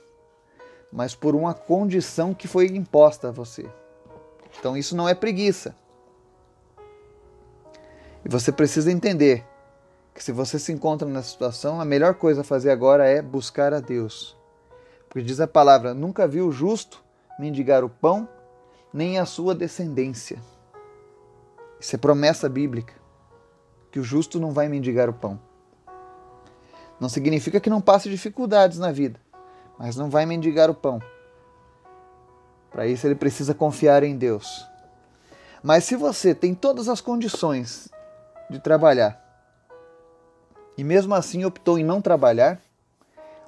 mas 0.92 1.14
por 1.14 1.34
uma 1.34 1.54
condição 1.54 2.34
que 2.34 2.48
foi 2.48 2.66
imposta 2.66 3.28
a 3.28 3.32
você. 3.32 3.66
Então 4.58 4.76
isso 4.76 4.96
não 4.96 5.08
é 5.08 5.14
preguiça. 5.14 5.74
E 8.24 8.28
você 8.28 8.50
precisa 8.50 8.90
entender 8.90 9.44
que 10.18 10.24
se 10.24 10.32
você 10.32 10.58
se 10.58 10.72
encontra 10.72 11.08
nessa 11.08 11.30
situação, 11.30 11.80
a 11.80 11.84
melhor 11.84 12.14
coisa 12.14 12.42
a 12.42 12.44
fazer 12.44 12.70
agora 12.70 13.06
é 13.06 13.22
buscar 13.22 13.72
a 13.72 13.80
Deus. 13.80 14.36
Porque 15.08 15.26
diz 15.26 15.40
a 15.40 15.46
palavra: 15.46 15.94
nunca 15.94 16.28
viu 16.28 16.48
o 16.48 16.52
justo 16.52 17.02
mendigar 17.38 17.82
o 17.82 17.88
pão, 17.88 18.28
nem 18.92 19.18
a 19.18 19.24
sua 19.24 19.54
descendência. 19.54 20.38
Isso 21.80 21.94
é 21.94 21.98
promessa 21.98 22.48
bíblica, 22.48 22.92
que 23.90 23.98
o 23.98 24.04
justo 24.04 24.38
não 24.38 24.52
vai 24.52 24.68
mendigar 24.68 25.08
o 25.08 25.14
pão. 25.14 25.40
Não 27.00 27.08
significa 27.08 27.60
que 27.60 27.70
não 27.70 27.80
passe 27.80 28.10
dificuldades 28.10 28.78
na 28.78 28.90
vida 28.90 29.20
mas 29.78 29.94
não 29.96 30.10
vai 30.10 30.26
mendigar 30.26 30.68
o 30.68 30.74
pão. 30.74 31.00
Para 32.70 32.86
isso 32.86 33.06
ele 33.06 33.14
precisa 33.14 33.54
confiar 33.54 34.02
em 34.02 34.16
Deus. 34.16 34.66
Mas 35.62 35.84
se 35.84 35.94
você 35.96 36.34
tem 36.34 36.54
todas 36.54 36.88
as 36.88 37.00
condições 37.00 37.88
de 38.50 38.58
trabalhar 38.58 39.27
e 40.78 40.84
mesmo 40.84 41.12
assim 41.12 41.44
optou 41.44 41.76
em 41.76 41.84
não 41.84 42.00
trabalhar, 42.00 42.60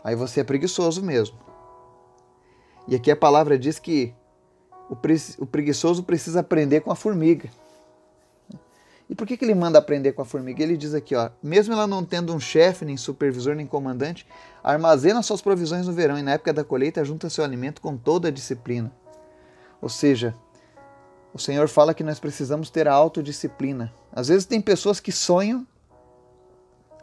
aí 0.02 0.16
você 0.16 0.40
é 0.40 0.44
preguiçoso 0.44 1.00
mesmo. 1.00 1.38
E 2.88 2.96
aqui 2.96 3.08
a 3.08 3.16
palavra 3.16 3.56
diz 3.56 3.78
que 3.78 4.12
o 5.38 5.46
preguiçoso 5.46 6.02
precisa 6.02 6.40
aprender 6.40 6.80
com 6.80 6.90
a 6.90 6.96
formiga. 6.96 7.48
E 9.08 9.14
por 9.14 9.26
que, 9.26 9.36
que 9.36 9.44
ele 9.44 9.54
manda 9.54 9.78
aprender 9.78 10.12
com 10.12 10.22
a 10.22 10.24
formiga? 10.24 10.60
Ele 10.60 10.76
diz 10.76 10.92
aqui, 10.92 11.14
ó, 11.14 11.30
mesmo 11.40 11.72
ela 11.72 11.86
não 11.86 12.04
tendo 12.04 12.34
um 12.34 12.40
chefe, 12.40 12.84
nem 12.84 12.96
supervisor, 12.96 13.54
nem 13.54 13.66
comandante, 13.66 14.26
armazena 14.62 15.22
suas 15.22 15.40
provisões 15.40 15.86
no 15.86 15.92
verão 15.92 16.18
e 16.18 16.22
na 16.22 16.32
época 16.32 16.52
da 16.52 16.64
colheita 16.64 17.04
junta 17.04 17.30
seu 17.30 17.44
alimento 17.44 17.80
com 17.80 17.96
toda 17.96 18.26
a 18.26 18.32
disciplina. 18.32 18.90
Ou 19.80 19.88
seja, 19.88 20.34
o 21.32 21.38
Senhor 21.38 21.68
fala 21.68 21.94
que 21.94 22.02
nós 22.02 22.18
precisamos 22.18 22.70
ter 22.70 22.88
a 22.88 22.92
autodisciplina. 22.92 23.92
Às 24.12 24.26
vezes 24.26 24.46
tem 24.46 24.60
pessoas 24.60 24.98
que 24.98 25.12
sonham 25.12 25.64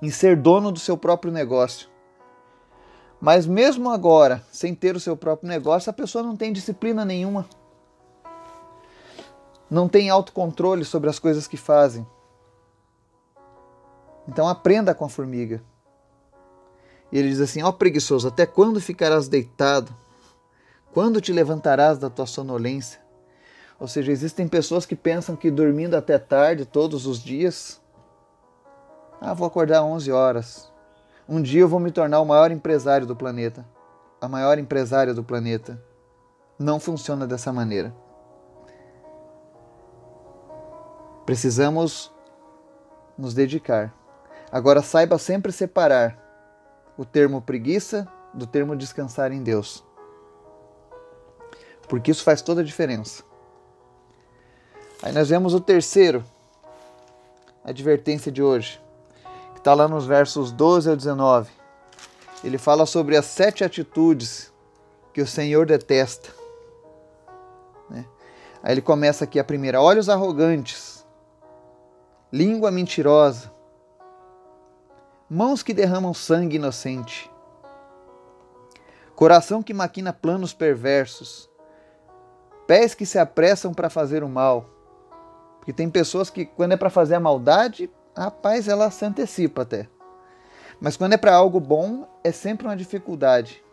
em 0.01 0.09
ser 0.09 0.35
dono 0.35 0.71
do 0.71 0.79
seu 0.79 0.97
próprio 0.97 1.31
negócio. 1.31 1.89
Mas 3.19 3.45
mesmo 3.45 3.89
agora, 3.89 4.43
sem 4.51 4.75
ter 4.75 4.95
o 4.95 4.99
seu 4.99 5.17
próprio 5.17 5.49
negócio, 5.49 5.89
a 5.89 5.93
pessoa 5.93 6.23
não 6.23 6.35
tem 6.35 6.53
disciplina 6.53 7.03
nenhuma 7.03 7.47
não 9.69 9.87
tem 9.87 10.09
autocontrole 10.09 10.85
sobre 10.85 11.09
as 11.09 11.19
coisas 11.19 11.47
que 11.47 11.57
fazem. 11.57 12.05
Então 14.27 14.47
aprenda 14.47 14.93
com 14.93 15.05
a 15.05 15.09
formiga. 15.09 15.61
E 17.11 17.17
ele 17.17 17.29
diz 17.29 17.39
assim: 17.39 17.63
Ó 17.63 17.69
oh, 17.69 17.73
preguiçoso, 17.73 18.27
até 18.27 18.45
quando 18.45 18.81
ficarás 18.81 19.27
deitado? 19.27 19.93
Quando 20.93 21.21
te 21.21 21.31
levantarás 21.31 21.97
da 21.97 22.09
tua 22.09 22.25
sonolência? 22.25 22.99
Ou 23.79 23.87
seja, 23.87 24.11
existem 24.11 24.47
pessoas 24.47 24.85
que 24.85 24.95
pensam 24.95 25.35
que 25.35 25.51
dormindo 25.51 25.95
até 25.95 26.17
tarde 26.17 26.65
todos 26.65 27.05
os 27.05 27.21
dias, 27.23 27.79
ah, 29.19 29.33
vou 29.33 29.47
acordar 29.47 29.83
11 29.83 30.11
horas. 30.11 30.71
Um 31.27 31.41
dia 31.41 31.61
eu 31.61 31.67
vou 31.67 31.79
me 31.79 31.91
tornar 31.91 32.21
o 32.21 32.25
maior 32.25 32.51
empresário 32.51 33.07
do 33.07 33.15
planeta. 33.15 33.65
A 34.21 34.27
maior 34.27 34.57
empresária 34.57 35.13
do 35.13 35.23
planeta. 35.23 35.81
Não 36.57 36.79
funciona 36.79 37.27
dessa 37.27 37.51
maneira. 37.51 37.93
Precisamos 41.25 42.11
nos 43.17 43.33
dedicar. 43.33 43.93
Agora 44.51 44.81
saiba 44.81 45.17
sempre 45.17 45.51
separar 45.51 46.17
o 46.97 47.03
termo 47.03 47.41
preguiça 47.41 48.07
do 48.33 48.47
termo 48.47 48.75
descansar 48.75 49.31
em 49.31 49.43
Deus. 49.43 49.83
Porque 51.89 52.11
isso 52.11 52.23
faz 52.23 52.41
toda 52.41 52.61
a 52.61 52.63
diferença. 52.63 53.23
Aí 55.01 55.11
nós 55.11 55.29
vemos 55.29 55.53
o 55.53 55.59
terceiro, 55.59 56.23
a 57.63 57.69
advertência 57.69 58.31
de 58.31 58.41
hoje, 58.41 58.81
está 59.67 59.73
lá 59.73 59.85
nos 59.85 60.05
versos 60.05 60.49
12 60.53 60.89
ao 60.89 60.95
19. 60.95 61.51
Ele 62.41 62.57
fala 62.57 62.85
sobre 62.85 63.17
as 63.17 63.25
sete 63.25 63.65
atitudes 63.65 64.49
que 65.13 65.19
o 65.19 65.27
Senhor 65.27 65.65
detesta. 65.65 66.29
Né? 67.89 68.05
Aí 68.63 68.75
ele 68.75 68.81
começa 68.81 69.25
aqui 69.25 69.37
a 69.37 69.43
primeira: 69.43 69.81
olhos 69.81 70.07
arrogantes 70.07 71.05
língua 72.31 72.71
mentirosa, 72.71 73.51
mãos 75.29 75.61
que 75.61 75.73
derramam 75.73 76.13
sangue 76.13 76.55
inocente, 76.55 77.29
coração 79.17 79.61
que 79.61 79.73
maquina 79.73 80.13
planos 80.13 80.53
perversos, 80.53 81.49
pés 82.65 82.95
que 82.95 83.05
se 83.05 83.19
apressam 83.19 83.73
para 83.73 83.89
fazer 83.89 84.23
o 84.23 84.29
mal. 84.29 84.65
Porque 85.57 85.73
tem 85.73 85.89
pessoas 85.89 86.29
que, 86.29 86.45
quando 86.45 86.71
é 86.71 86.77
para 86.77 86.89
fazer 86.89 87.15
a 87.15 87.19
maldade, 87.19 87.89
rapaz, 88.23 88.67
ela 88.67 88.89
se 88.91 89.05
antecipa 89.05 89.61
até. 89.61 89.87
Mas 90.79 90.97
quando 90.97 91.13
é 91.13 91.17
para 91.17 91.33
algo 91.33 91.59
bom, 91.59 92.07
é 92.23 92.31
sempre 92.31 92.67
uma 92.67 92.75
dificuldade. 92.75 93.63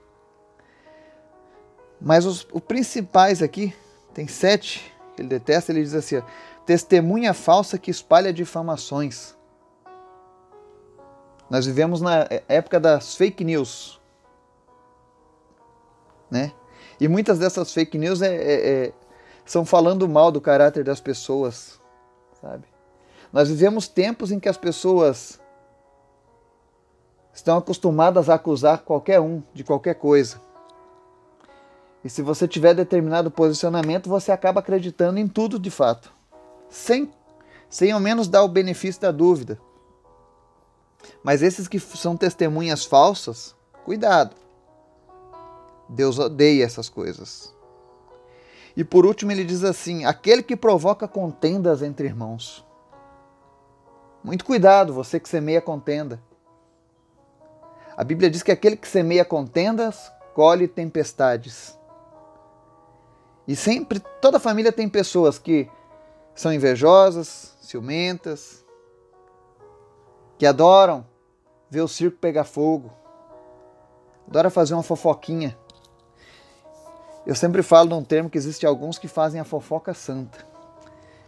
Mas 2.00 2.24
os, 2.24 2.46
os 2.52 2.60
principais 2.60 3.42
aqui, 3.42 3.74
tem 4.12 4.28
sete 4.28 4.94
ele 5.18 5.28
detesta, 5.28 5.72
ele 5.72 5.82
diz 5.82 5.94
assim: 5.94 6.22
testemunha 6.66 7.32
falsa 7.32 7.78
que 7.78 7.90
espalha 7.90 8.32
difamações. 8.32 9.36
Nós 11.48 11.66
vivemos 11.66 12.00
na 12.00 12.26
época 12.48 12.80
das 12.80 13.14
fake 13.14 13.44
news, 13.44 14.00
né? 16.30 16.52
E 16.98 17.06
muitas 17.06 17.38
dessas 17.38 17.72
fake 17.72 17.98
news 17.98 18.22
é, 18.22 18.34
é, 18.34 18.70
é, 18.86 18.92
são 19.44 19.64
falando 19.64 20.08
mal 20.08 20.32
do 20.32 20.40
caráter 20.40 20.82
das 20.84 21.00
pessoas, 21.00 21.80
sabe? 22.40 22.73
Nós 23.34 23.48
vivemos 23.48 23.88
tempos 23.88 24.30
em 24.30 24.38
que 24.38 24.48
as 24.48 24.56
pessoas 24.56 25.40
estão 27.32 27.58
acostumadas 27.58 28.30
a 28.30 28.34
acusar 28.34 28.82
qualquer 28.84 29.20
um 29.20 29.42
de 29.52 29.64
qualquer 29.64 29.96
coisa. 29.96 30.40
E 32.04 32.08
se 32.08 32.22
você 32.22 32.46
tiver 32.46 32.74
determinado 32.74 33.32
posicionamento, 33.32 34.08
você 34.08 34.30
acaba 34.30 34.60
acreditando 34.60 35.18
em 35.18 35.26
tudo 35.26 35.58
de 35.58 35.68
fato 35.68 36.14
sem, 36.68 37.12
sem 37.68 37.90
ao 37.90 37.98
menos 37.98 38.28
dar 38.28 38.44
o 38.44 38.48
benefício 38.48 39.02
da 39.02 39.10
dúvida. 39.10 39.58
Mas 41.20 41.42
esses 41.42 41.66
que 41.66 41.80
são 41.80 42.16
testemunhas 42.16 42.84
falsas, 42.84 43.56
cuidado. 43.84 44.36
Deus 45.88 46.20
odeia 46.20 46.64
essas 46.64 46.88
coisas. 46.88 47.52
E 48.76 48.84
por 48.84 49.04
último, 49.04 49.32
ele 49.32 49.42
diz 49.42 49.64
assim: 49.64 50.04
aquele 50.04 50.40
que 50.40 50.54
provoca 50.54 51.08
contendas 51.08 51.82
entre 51.82 52.06
irmãos. 52.06 52.64
Muito 54.24 54.42
cuidado, 54.42 54.94
você 54.94 55.20
que 55.20 55.28
semeia 55.28 55.60
contenda. 55.60 56.18
A 57.94 58.02
Bíblia 58.02 58.30
diz 58.30 58.42
que 58.42 58.50
aquele 58.50 58.74
que 58.74 58.88
semeia 58.88 59.22
contendas 59.22 60.10
colhe 60.32 60.66
tempestades. 60.66 61.78
E 63.46 63.54
sempre, 63.54 64.00
toda 64.22 64.40
família 64.40 64.72
tem 64.72 64.88
pessoas 64.88 65.38
que 65.38 65.70
são 66.34 66.50
invejosas, 66.50 67.54
ciumentas, 67.60 68.64
que 70.38 70.46
adoram 70.46 71.06
ver 71.68 71.82
o 71.82 71.88
circo 71.88 72.16
pegar 72.16 72.44
fogo, 72.44 72.90
adora 74.26 74.48
fazer 74.48 74.72
uma 74.72 74.82
fofoquinha. 74.82 75.54
Eu 77.26 77.34
sempre 77.34 77.62
falo 77.62 77.90
num 77.90 78.02
termo 78.02 78.30
que 78.30 78.38
existe 78.38 78.64
alguns 78.64 78.98
que 78.98 79.06
fazem 79.06 79.38
a 79.38 79.44
fofoca 79.44 79.92
santa. 79.92 80.46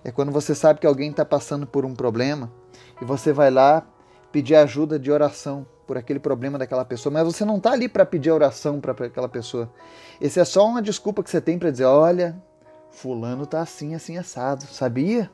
É 0.03 0.11
quando 0.11 0.33
você 0.33 0.55
sabe 0.55 0.81
que 0.81 0.87
alguém 0.87 1.11
está 1.11 1.27
passando 1.27 1.67
por 1.67 1.85
um 1.85 1.95
problema 1.95 2.51
e 3.01 3.05
você 3.05 3.33
vai 3.33 3.51
lá 3.51 3.87
pedir 4.33 4.55
ajuda 4.55 4.99
de 4.99 5.11
oração 5.11 5.67
por 5.87 5.97
aquele 5.97 6.19
problema 6.19 6.59
daquela 6.59 6.85
pessoa, 6.85 7.13
mas 7.13 7.25
você 7.25 7.45
não 7.45 7.59
está 7.59 7.73
ali 7.73 7.89
para 7.89 8.05
pedir 8.05 8.31
oração 8.31 8.81
para 8.81 8.93
aquela 9.07 9.29
pessoa. 9.29 9.71
Esse 10.21 10.41
é 10.41 10.45
só 10.45 10.67
uma 10.67 10.83
desculpa 10.83 11.23
que 11.23 11.31
você 11.31 11.41
tem 11.41 11.59
para 11.59 11.71
dizer: 11.71 11.85
olha, 11.85 12.37
fulano 12.91 13.45
está 13.45 13.61
assim, 13.61 13.95
assim 13.95 14.19
assado, 14.19 14.65
sabia? 14.65 15.31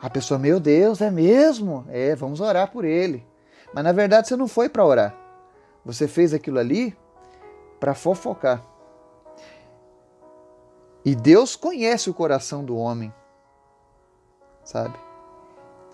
A 0.00 0.10
pessoa, 0.10 0.38
meu 0.38 0.58
Deus, 0.58 1.00
é 1.00 1.10
mesmo? 1.10 1.86
É, 1.88 2.16
vamos 2.16 2.40
orar 2.40 2.70
por 2.72 2.84
ele. 2.84 3.24
Mas 3.72 3.84
na 3.84 3.92
verdade 3.92 4.26
você 4.26 4.36
não 4.36 4.48
foi 4.48 4.68
para 4.68 4.84
orar. 4.84 5.14
Você 5.84 6.08
fez 6.08 6.34
aquilo 6.34 6.58
ali 6.58 6.96
para 7.78 7.94
fofocar. 7.94 8.64
E 11.04 11.14
Deus 11.14 11.56
conhece 11.56 12.10
o 12.10 12.14
coração 12.14 12.64
do 12.64 12.76
homem, 12.76 13.12
sabe? 14.64 14.96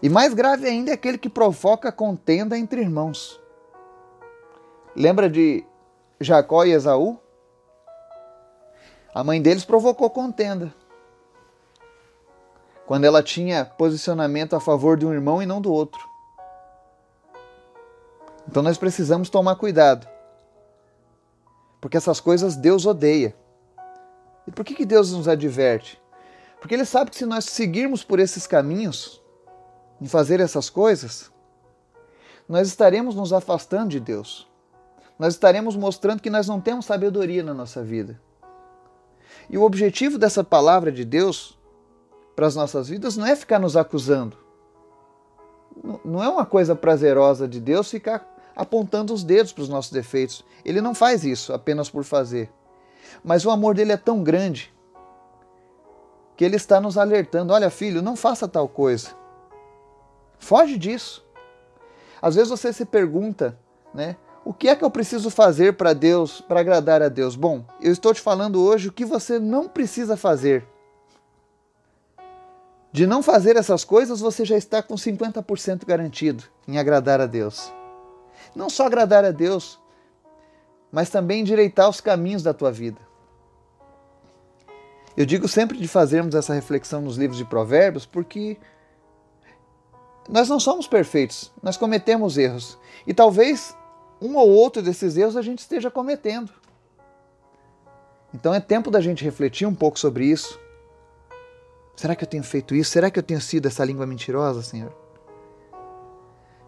E 0.01 0.09
mais 0.09 0.33
grave 0.33 0.67
ainda 0.67 0.91
é 0.91 0.95
aquele 0.95 1.19
que 1.19 1.29
provoca 1.29 1.91
contenda 1.91 2.57
entre 2.57 2.81
irmãos. 2.81 3.41
Lembra 4.95 5.29
de 5.29 5.65
Jacó 6.21 6.65
e 6.65 6.73
Esaú? 6.73 7.19
A 9.13 9.25
mãe 9.25 9.43
deles 9.43 9.65
provocou 9.65 10.09
contenda. 10.11 10.73
Quando 12.87 13.05
ela 13.05 13.23
tinha 13.23 13.65
posicionamento 13.65 14.55
a 14.55 14.61
favor 14.61 14.97
de 14.97 15.05
um 15.05 15.13
irmão 15.13 15.43
e 15.43 15.47
não 15.47 15.61
do 15.61 15.73
outro. 15.73 16.01
Então 18.49 18.63
nós 18.63 18.79
precisamos 18.79 19.29
tomar 19.29 19.57
cuidado. 19.57 20.09
Porque 21.81 21.97
essas 21.97 22.21
coisas 22.21 22.57
Deus 22.57 22.87
odeia. 22.87 23.37
E 24.47 24.51
por 24.51 24.65
que, 24.65 24.75
que 24.75 24.87
Deus 24.87 25.13
nos 25.13 25.29
adverte? 25.29 26.01
Porque 26.61 26.75
Ele 26.75 26.85
sabe 26.85 27.11
que 27.11 27.17
se 27.17 27.27
nós 27.27 27.45
seguirmos 27.45 28.03
por 28.03 28.19
esses 28.19 28.47
caminhos, 28.47 29.23
em 30.01 30.07
fazer 30.07 30.41
essas 30.41 30.71
coisas, 30.71 31.31
nós 32.49 32.69
estaremos 32.69 33.15
nos 33.15 33.33
afastando 33.33 33.91
de 33.91 34.01
Deus. 34.01 34.49
Nós 35.19 35.35
estaremos 35.35 35.77
mostrando 35.77 36.23
que 36.23 36.31
nós 36.31 36.47
não 36.47 36.61
temos 36.61 36.87
sabedoria 36.87 37.43
na 37.43 37.53
nossa 37.53 37.83
vida. 37.83 38.21
E 39.51 39.59
o 39.59 39.63
objetivo 39.63 40.19
dessa 40.19 40.45
palavra 40.45 40.93
de 40.93 41.05
Deus 41.05 41.59
para 42.37 42.47
as 42.47 42.55
nossas 42.55 42.89
vidas 42.89 43.17
não 43.17 43.27
é 43.27 43.35
ficar 43.35 43.59
nos 43.59 43.77
acusando. 43.77 44.37
Não 46.05 46.23
é 46.23 46.29
uma 46.29 46.47
coisa 46.47 46.75
prazerosa 46.75 47.49
de 47.49 47.61
Deus 47.61 47.91
ficar 47.91 48.27
apontando 48.55 49.13
os 49.13 49.25
dedos 49.25 49.53
para 49.53 49.63
os 49.63 49.69
nossos 49.69 49.93
defeitos. 49.93 50.45
Ele 50.65 50.81
não 50.81 50.95
faz 50.95 51.25
isso 51.25 51.53
apenas 51.53 51.91
por 51.91 52.05
fazer. 52.05 52.51
Mas 53.25 53.45
o 53.45 53.51
amor 53.51 53.75
dele 53.75 53.93
é 53.93 53.97
tão 53.97 54.23
grande 54.23 54.73
que 56.37 56.45
ele 56.45 56.57
está 56.57 56.81
nos 56.81 56.97
alertando: 56.97 57.53
olha, 57.53 57.71
filho, 57.71 58.03
não 58.03 58.17
faça 58.17 58.47
tal 58.47 58.69
coisa. 58.69 59.18
Foge 60.39 60.79
disso. 60.79 61.25
Às 62.21 62.35
vezes 62.35 62.51
você 62.51 62.73
se 62.73 62.85
pergunta, 62.85 63.59
né? 63.95 64.17
O 64.45 64.53
que 64.53 64.69
é 64.69 64.75
que 64.75 64.85
eu 64.85 64.91
preciso 64.91 65.31
fazer 65.31 65.75
para 65.75 65.93
Deus, 65.93 66.41
para 66.41 66.61
agradar 66.61 67.03
a 67.03 67.09
Deus? 67.09 67.37
Bom, 67.37 67.65
eu 67.81 67.93
estou 67.93 68.15
te 68.15 68.21
falando 68.21 68.63
hoje 68.63 68.89
o 68.89 68.93
que 68.93 69.05
você 69.05 69.39
não 69.39 69.69
precisa 69.69 70.17
fazer. 70.17 70.67
De 72.91 73.07
não 73.07 73.23
fazer 73.23 73.57
essas 73.57 73.85
coisas, 73.85 74.21
você 74.21 74.45
já 74.45 74.57
está 74.57 74.83
com 74.83 74.95
50% 74.95 75.85
garantido 75.85 76.45
em 76.67 76.79
agradar 76.79 77.21
a 77.21 77.27
Deus. 77.27 77.71
Não 78.57 78.71
só 78.71 78.87
agradar 78.87 79.25
a 79.25 79.31
Deus, 79.31 79.79
mas 80.91 81.11
também 81.11 81.41
endireitar 81.41 81.89
os 81.89 82.01
caminhos 82.01 82.43
da 82.43 82.55
tua 82.55 82.73
vida. 82.73 83.01
Eu 85.17 85.27
digo 85.27 85.47
sempre 85.47 85.77
de 85.77 85.89
fazermos 85.89 86.35
essa 86.35 86.55
reflexão 86.55 87.03
nos 87.03 87.17
livros 87.17 87.37
de 87.37 87.45
Provérbios 87.45 88.07
porque 88.07 88.57
nós 90.29 90.49
não 90.49 90.61
somos 90.61 90.87
perfeitos, 90.87 91.51
nós 91.63 91.77
cometemos 91.77 92.37
erros. 92.37 92.79
E 93.07 93.15
talvez 93.15 93.75
um 94.21 94.37
ou 94.37 94.49
outro 94.51 94.83
desses 94.83 95.17
erros 95.17 95.37
a 95.37 95.43
gente 95.43 95.61
esteja 95.61 95.91
cometendo. 95.91 96.53
Então 98.35 98.53
é 98.53 98.61
tempo 98.61 98.91
da 98.91 99.01
gente 99.01 99.25
refletir 99.25 99.67
um 99.67 99.75
pouco 99.75 99.99
sobre 99.99 100.27
isso. 100.27 100.61
Será 101.97 102.15
que 102.15 102.25
eu 102.25 102.29
tenho 102.29 102.45
feito 102.45 102.75
isso? 102.75 102.91
Será 102.91 103.11
que 103.11 103.19
eu 103.19 103.23
tenho 103.23 103.41
sido 103.41 103.67
essa 103.67 103.85
língua 103.85 104.07
mentirosa, 104.07 104.63
Senhor? 104.63 104.95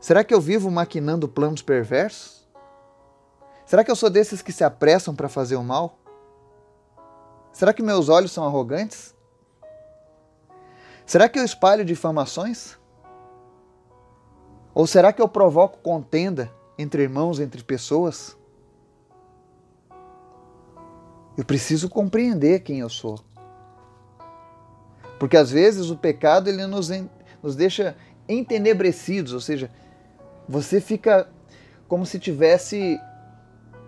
Será 0.01 0.25
que 0.25 0.33
eu 0.33 0.41
vivo 0.41 0.71
maquinando 0.71 1.29
planos 1.29 1.61
perversos? 1.61 2.49
Será 3.67 3.85
que 3.85 3.91
eu 3.91 3.97
sou 3.97 4.09
desses 4.09 4.41
que 4.41 4.53
se 4.53 4.65
apressam 4.65 5.15
para 5.15 5.29
fazer 5.29 5.57
o 5.57 5.63
mal? 5.63 5.99
Será 7.53 7.75
que 7.75 7.83
meus 7.83 8.09
olhos 8.09 8.33
são 8.33 8.45
arrogantes? 8.45 9.15
Será 11.05 11.29
que 11.29 11.39
eu 11.39 11.45
espalho 11.45 11.85
difamações? 11.85 12.80
Ou 14.81 14.87
será 14.87 15.13
que 15.13 15.21
eu 15.21 15.29
provoco 15.29 15.77
contenda 15.83 16.51
entre 16.79 17.03
irmãos, 17.03 17.39
entre 17.39 17.63
pessoas? 17.63 18.35
Eu 21.37 21.45
preciso 21.45 21.87
compreender 21.87 22.61
quem 22.61 22.81
eu 22.81 22.89
sou. 22.89 23.21
Porque 25.19 25.37
às 25.37 25.51
vezes 25.51 25.91
o 25.91 25.99
pecado 25.99 26.49
ele 26.49 26.67
nos, 26.67 26.89
nos 27.43 27.55
deixa 27.55 27.95
entenebrecidos, 28.27 29.35
ou 29.35 29.41
seja, 29.43 29.71
você 30.49 30.81
fica 30.81 31.29
como 31.87 32.07
se 32.07 32.19
tivesse 32.19 32.99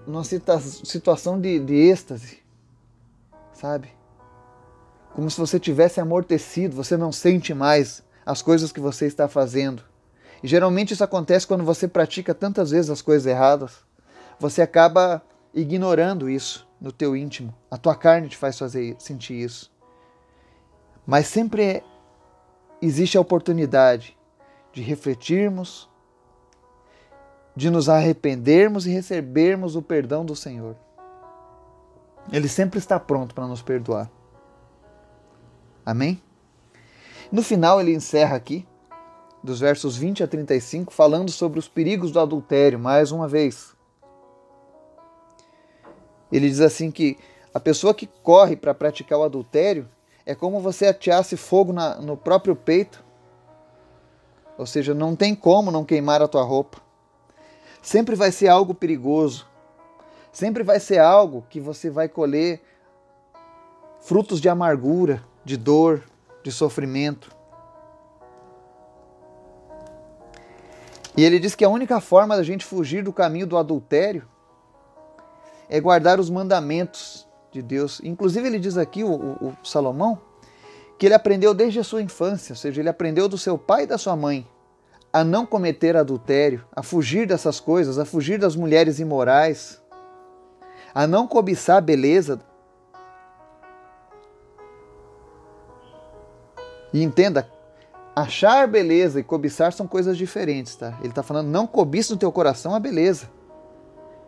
numa 0.07 0.25
situação 0.25 1.41
de, 1.41 1.59
de 1.59 1.75
êxtase, 1.75 2.41
sabe? 3.55 3.89
Como 5.15 5.31
se 5.31 5.41
você 5.41 5.59
tivesse 5.59 6.03
amortecido, 6.03 6.77
você 6.77 6.99
não 6.99 7.11
sente 7.11 7.55
mais 7.55 8.05
as 8.27 8.43
coisas 8.43 8.71
que 8.71 8.79
você 8.79 9.07
está 9.07 9.27
fazendo. 9.27 9.91
E 10.43 10.49
geralmente 10.49 10.93
isso 10.93 11.05
acontece 11.05 11.47
quando 11.47 11.65
você 11.65 11.87
pratica 11.87 12.35
tantas 12.35 12.71
vezes 12.71 12.91
as 12.91 13.01
coisas 13.01 13.27
erradas. 13.27 13.85
Você 14.39 14.61
acaba 14.61 15.23
ignorando 15.55 16.29
isso 16.29 16.67
no 16.81 16.91
teu 16.91 17.17
íntimo. 17.17 17.55
A 17.71 17.77
tua 17.77 17.95
carne 17.95 18.29
te 18.29 18.37
faz 18.37 18.59
fazer 18.59 18.97
sentir 18.99 19.35
isso. 19.35 19.71
Mas 21.07 21.27
sempre 21.27 21.83
existe 22.81 23.17
a 23.17 23.21
oportunidade 23.21 24.17
de 24.73 24.83
refletirmos, 24.83 25.89
de 27.55 27.71
nos 27.71 27.89
arrependermos 27.89 28.87
e 28.87 28.91
recebermos 28.91 29.77
o 29.77 29.83
perdão 29.83 30.25
do 30.25 30.35
Senhor. 30.35 30.75
Ele 32.33 32.49
sempre 32.49 32.79
está 32.79 32.99
pronto 32.99 33.35
para 33.35 33.47
nos 33.47 33.63
perdoar. 33.63 34.11
Amém? 35.85 36.23
No 37.31 37.43
final, 37.43 37.81
ele 37.81 37.95
encerra 37.95 38.37
aqui, 38.37 38.67
dos 39.43 39.61
versos 39.61 39.97
20 39.97 40.23
a 40.23 40.29
35, 40.29 40.93
falando 40.93 41.31
sobre 41.31 41.59
os 41.59 41.69
perigos 41.69 42.13
do 42.13 42.21
adultério, 42.21 42.79
mais 42.79 43.11
uma 43.11 43.27
vez. 43.27 43.75
Ele 46.31 46.49
diz 46.49 46.61
assim 46.61 46.91
que 46.91 47.19
a 47.53 47.61
pessoa 47.61 47.93
que 47.93 48.07
corre 48.07 48.57
para 48.57 48.73
praticar 48.73 49.19
o 49.19 49.25
adultério 49.25 49.89
é 50.25 50.35
como 50.35 50.61
você 50.61 50.87
ateasse 50.87 51.37
fogo 51.37 51.73
na, 51.73 51.97
no 51.97 52.17
próprio 52.17 52.55
peito. 52.55 53.05
Ou 54.57 54.67
seja, 54.67 54.95
não 54.95 55.17
tem 55.17 55.35
como 55.35 55.71
não 55.71 55.85
queimar 55.85 56.23
a 56.23 56.29
tua 56.29 56.43
roupa 56.43 56.81
sempre 57.83 58.15
vai 58.15 58.31
ser 58.31 58.47
algo 58.47 58.73
perigoso. 58.73 59.47
Sempre 60.33 60.63
vai 60.63 60.81
ser 60.81 60.99
algo 60.99 61.45
que 61.51 61.61
você 61.61 61.91
vai 61.91 62.09
colher 62.09 62.63
frutos 64.01 64.41
de 64.41 64.49
amargura, 64.49 65.23
de 65.45 65.57
dor, 65.57 66.03
de 66.43 66.51
sofrimento. 66.51 67.35
E 71.17 71.25
ele 71.25 71.39
diz 71.39 71.55
que 71.55 71.65
a 71.65 71.69
única 71.69 72.01
forma 72.01 72.37
da 72.37 72.43
gente 72.43 72.65
fugir 72.65 73.03
do 73.05 73.13
caminho 73.13 73.47
do 73.47 73.57
adultério 73.57 74.27
é 75.69 75.81
guardar 75.81 76.19
os 76.19 76.31
mandamentos 76.31 77.29
de 77.51 77.61
Deus. 77.61 78.01
Inclusive, 78.03 78.47
ele 78.47 78.59
diz 78.59 78.77
aqui, 78.77 79.05
o, 79.05 79.13
o, 79.13 79.49
o 79.49 79.57
Salomão, 79.67 80.21
que 80.99 81.07
ele 81.07 81.15
aprendeu 81.15 81.53
desde 81.53 81.81
a 81.81 81.85
sua 81.85 82.03
infância, 82.03 82.53
ou 82.53 82.57
seja, 82.57 82.81
ele 82.81 82.89
aprendeu 82.89 83.29
do 83.29 83.37
seu 83.37 83.59
pai 83.59 83.85
e 83.85 83.87
da 83.87 83.99
sua 83.99 84.17
mãe 84.17 84.47
a 85.13 85.23
não 85.23 85.45
cometer 85.45 85.97
adultério, 85.97 86.65
a 86.75 86.83
fugir 86.83 87.27
dessas 87.27 87.61
coisas, 87.61 87.99
a 87.99 88.05
fugir 88.05 88.39
das 88.39 88.57
mulheres 88.57 88.99
imorais, 88.99 89.81
a 90.95 91.07
não 91.07 91.27
cobiçar 91.27 91.77
a 91.77 91.81
beleza. 91.83 92.41
E 96.93 97.03
entenda, 97.03 97.51
achar 98.15 98.69
beleza 98.69 99.21
e 99.21 99.25
cobiçar 99.25 99.73
são 99.73 99.87
coisas 99.87 100.17
diferentes, 100.17 100.77
tá? 100.77 100.97
Ele 101.01 101.09
está 101.09 101.23
falando, 101.23 101.49
não 101.49 101.67
cobiça 101.67 102.13
no 102.13 102.19
teu 102.19 102.31
coração 102.31 102.75
a 102.75 102.81
beleza. 102.81 103.31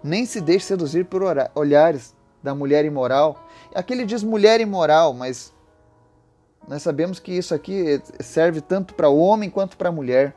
Nem 0.03 0.27
se 0.27 0.41
deixe 0.41 0.67
seduzir 0.67 1.07
por 1.07 1.23
olhares 1.55 2.15
da 2.43 2.55
mulher 2.55 2.85
imoral. 2.85 3.47
Aqui 3.75 3.93
ele 3.93 4.05
diz 4.05 4.23
mulher 4.23 4.61
imoral, 4.61 5.15
mas 5.15 5.53
nós 6.69 6.83
sabemos 6.83 7.19
que 7.19 7.33
isso 7.33 7.55
aqui 7.55 8.03
serve 8.21 8.61
tanto 8.61 8.95
para 8.95 9.09
o 9.09 9.19
homem 9.19 9.51
quanto 9.51 9.77
para 9.77 9.89
a 9.89 9.93
mulher. 9.93 10.35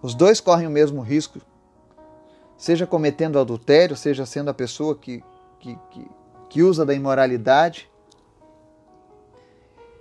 Os 0.00 0.14
dois 0.14 0.40
correm 0.40 0.66
o 0.66 0.70
mesmo 0.70 1.00
risco, 1.00 1.40
seja 2.56 2.86
cometendo 2.86 3.38
adultério, 3.38 3.96
seja 3.96 4.24
sendo 4.24 4.50
a 4.50 4.54
pessoa 4.54 4.94
que, 4.94 5.22
que, 5.58 5.78
que, 5.90 6.10
que 6.48 6.62
usa 6.62 6.86
da 6.86 6.94
imoralidade. 6.94 7.90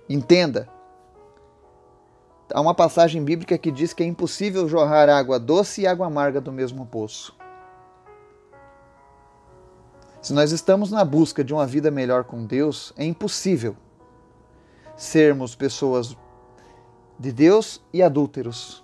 Entenda, 0.08 0.70
há 2.54 2.62
uma 2.62 2.74
passagem 2.74 3.24
bíblica 3.24 3.58
que 3.58 3.72
diz 3.72 3.94
que 3.94 4.04
é 4.04 4.06
impossível 4.06 4.68
jorrar 4.68 5.10
água 5.10 5.40
doce 5.40 5.82
e 5.82 5.88
água 5.88 6.08
amarga 6.08 6.40
do 6.40 6.52
mesmo 6.52 6.86
poço. 6.86 7.36
Se 10.22 10.34
nós 10.34 10.52
estamos 10.52 10.92
na 10.92 11.06
busca 11.06 11.44
de 11.44 11.54
uma 11.54 11.66
vida 11.66 11.90
melhor 11.90 12.24
com 12.24 12.46
Deus, 12.46 12.94
é 12.98 13.06
impossível 13.06 13.76
sermos 14.96 15.56
pessoas 15.56 16.18
de 17.20 17.32
Deus 17.32 17.82
e 17.94 18.02
adúlteros, 18.02 18.84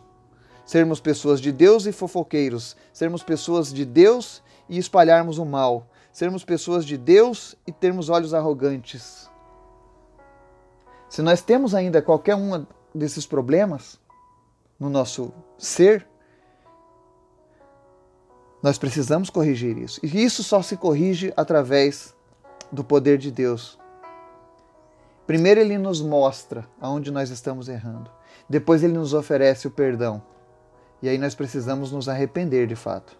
sermos 0.65 0.99
pessoas 0.99 1.41
de 1.41 1.51
Deus 1.51 1.85
e 1.85 1.91
fofoqueiros, 1.91 2.77
sermos 2.93 3.23
pessoas 3.23 3.73
de 3.73 3.83
Deus 3.83 4.41
e 4.69 4.77
espalharmos 4.77 5.37
o 5.37 5.45
mal, 5.45 5.87
sermos 6.11 6.45
pessoas 6.45 6.85
de 6.85 6.97
Deus 6.97 7.55
e 7.65 7.71
termos 7.71 8.09
olhos 8.09 8.33
arrogantes. 8.33 9.29
Se 11.09 11.21
nós 11.21 11.41
temos 11.41 11.75
ainda 11.75 12.01
qualquer 12.01 12.35
um 12.35 12.65
desses 12.93 13.25
problemas 13.25 13.99
no 14.79 14.89
nosso 14.89 15.33
ser, 15.57 16.07
nós 18.61 18.77
precisamos 18.77 19.29
corrigir 19.29 19.77
isso. 19.77 19.99
E 20.03 20.23
isso 20.23 20.43
só 20.43 20.61
se 20.61 20.77
corrige 20.77 21.33
através 21.35 22.15
do 22.71 22.83
poder 22.83 23.17
de 23.17 23.29
Deus. 23.29 23.77
Primeiro, 25.27 25.59
ele 25.59 25.77
nos 25.77 26.01
mostra 26.01 26.67
aonde 26.79 27.11
nós 27.11 27.29
estamos 27.29 27.67
errando. 27.67 28.09
Depois, 28.49 28.83
ele 28.83 28.93
nos 28.93 29.13
oferece 29.13 29.67
o 29.67 29.71
perdão. 29.71 30.21
E 31.01 31.09
aí 31.09 31.17
nós 31.17 31.35
precisamos 31.35 31.91
nos 31.91 32.07
arrepender 32.07 32.67
de 32.67 32.75
fato. 32.75 33.17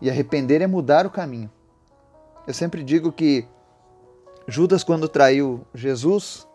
E 0.00 0.10
arrepender 0.10 0.60
é 0.60 0.66
mudar 0.66 1.06
o 1.06 1.10
caminho. 1.10 1.50
Eu 2.46 2.54
sempre 2.54 2.82
digo 2.82 3.12
que 3.12 3.46
Judas, 4.48 4.84
quando 4.84 5.08
traiu 5.08 5.66
Jesus, 5.74 6.46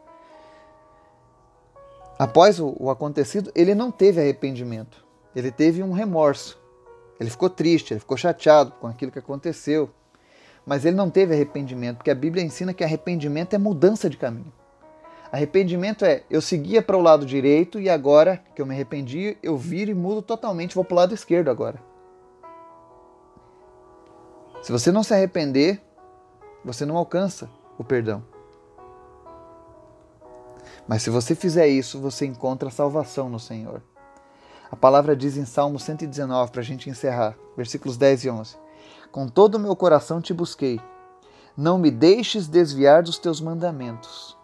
após 2.21 2.60
o, 2.60 2.75
o 2.79 2.91
acontecido, 2.91 3.51
ele 3.55 3.73
não 3.73 3.89
teve 3.89 4.21
arrependimento. 4.21 5.03
Ele 5.36 5.49
teve 5.49 5.81
um 5.81 5.91
remorso. 5.91 6.62
Ele 7.19 7.31
ficou 7.31 7.49
triste, 7.49 7.93
ele 7.93 7.99
ficou 7.99 8.15
chateado 8.15 8.73
com 8.73 8.86
aquilo 8.86 9.12
que 9.12 9.17
aconteceu. 9.17 9.89
Mas 10.63 10.86
ele 10.86 10.95
não 10.95 11.10
teve 11.10 11.34
arrependimento, 11.34 11.97
porque 11.97 12.12
a 12.12 12.15
Bíblia 12.15 12.43
ensina 12.43 12.75
que 12.75 12.84
arrependimento 12.84 13.55
é 13.55 13.57
mudança 13.57 14.07
de 14.07 14.17
caminho. 14.17 14.53
Arrependimento 15.31 16.05
é 16.05 16.21
eu 16.29 16.43
seguia 16.43 16.84
para 16.84 16.95
o 16.95 17.01
lado 17.01 17.25
direito 17.25 17.79
e 17.79 17.89
agora 17.89 18.43
que 18.53 18.62
eu 18.62 18.67
me 18.67 18.75
arrependi, 18.75 19.36
eu 19.41 19.57
viro 19.57 19.89
e 19.89 19.95
mudo 19.95 20.21
totalmente, 20.21 20.75
vou 20.75 20.86
para 20.86 20.93
o 20.93 20.97
lado 20.97 21.15
esquerdo 21.15 21.49
agora. 21.49 21.81
Se 24.62 24.71
você 24.71 24.91
não 24.91 25.01
se 25.01 25.12
arrepender, 25.12 25.81
você 26.63 26.86
não 26.86 26.97
alcança 26.97 27.49
o 27.79 27.84
perdão. 27.84 28.30
Mas 30.87 31.03
se 31.03 31.09
você 31.09 31.35
fizer 31.35 31.67
isso, 31.67 31.99
você 31.99 32.25
encontra 32.25 32.69
salvação 32.69 33.29
no 33.29 33.39
Senhor. 33.39 33.81
A 34.71 34.75
palavra 34.75 35.15
diz 35.15 35.37
em 35.37 35.45
Salmo 35.45 35.77
119, 35.77 36.51
para 36.51 36.61
a 36.61 36.63
gente 36.63 36.89
encerrar, 36.89 37.35
versículos 37.57 37.97
10 37.97 38.25
e 38.25 38.29
11: 38.29 38.55
Com 39.11 39.27
todo 39.27 39.55
o 39.55 39.59
meu 39.59 39.75
coração 39.75 40.21
te 40.21 40.33
busquei, 40.33 40.79
não 41.57 41.77
me 41.77 41.91
deixes 41.91 42.47
desviar 42.47 43.03
dos 43.03 43.17
teus 43.17 43.41
mandamentos. 43.41 44.37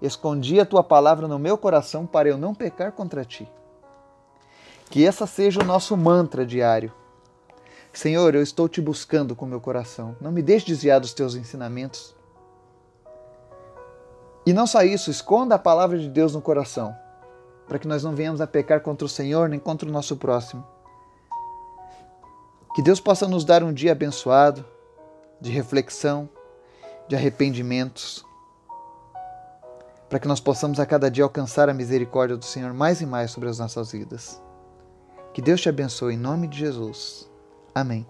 Escondi 0.00 0.58
a 0.58 0.66
tua 0.66 0.82
palavra 0.82 1.28
no 1.28 1.38
meu 1.38 1.56
coração 1.56 2.06
para 2.06 2.28
eu 2.28 2.38
não 2.38 2.54
pecar 2.54 2.92
contra 2.92 3.24
ti. 3.24 3.48
Que 4.90 5.06
essa 5.06 5.26
seja 5.26 5.60
o 5.60 5.64
nosso 5.64 5.96
mantra 5.96 6.44
diário. 6.44 6.92
Senhor, 7.92 8.34
eu 8.34 8.42
estou 8.42 8.68
te 8.68 8.80
buscando 8.80 9.36
com 9.36 9.46
meu 9.46 9.60
coração. 9.60 10.16
Não 10.20 10.32
me 10.32 10.42
deixe 10.42 10.66
desviar 10.66 11.00
dos 11.00 11.14
teus 11.14 11.34
ensinamentos. 11.34 12.13
E 14.46 14.52
não 14.52 14.66
só 14.66 14.82
isso, 14.82 15.10
esconda 15.10 15.54
a 15.54 15.58
palavra 15.58 15.98
de 15.98 16.08
Deus 16.08 16.34
no 16.34 16.42
coração, 16.42 16.94
para 17.66 17.78
que 17.78 17.88
nós 17.88 18.02
não 18.02 18.14
venhamos 18.14 18.40
a 18.40 18.46
pecar 18.46 18.80
contra 18.80 19.06
o 19.06 19.08
Senhor 19.08 19.48
nem 19.48 19.58
contra 19.58 19.88
o 19.88 19.92
nosso 19.92 20.16
próximo. 20.16 20.64
Que 22.74 22.82
Deus 22.82 23.00
possa 23.00 23.26
nos 23.26 23.44
dar 23.44 23.62
um 23.62 23.72
dia 23.72 23.92
abençoado, 23.92 24.64
de 25.40 25.50
reflexão, 25.50 26.28
de 27.08 27.16
arrependimentos 27.16 28.24
para 30.14 30.20
que 30.20 30.28
nós 30.28 30.38
possamos 30.38 30.78
a 30.78 30.86
cada 30.86 31.10
dia 31.10 31.24
alcançar 31.24 31.68
a 31.68 31.74
misericórdia 31.74 32.36
do 32.36 32.44
Senhor 32.44 32.72
mais 32.72 33.00
e 33.00 33.06
mais 33.06 33.32
sobre 33.32 33.48
as 33.48 33.58
nossas 33.58 33.90
vidas. 33.90 34.40
Que 35.32 35.42
Deus 35.42 35.60
te 35.60 35.68
abençoe 35.68 36.14
em 36.14 36.16
nome 36.16 36.46
de 36.46 36.56
Jesus. 36.56 37.28
Amém. 37.74 38.06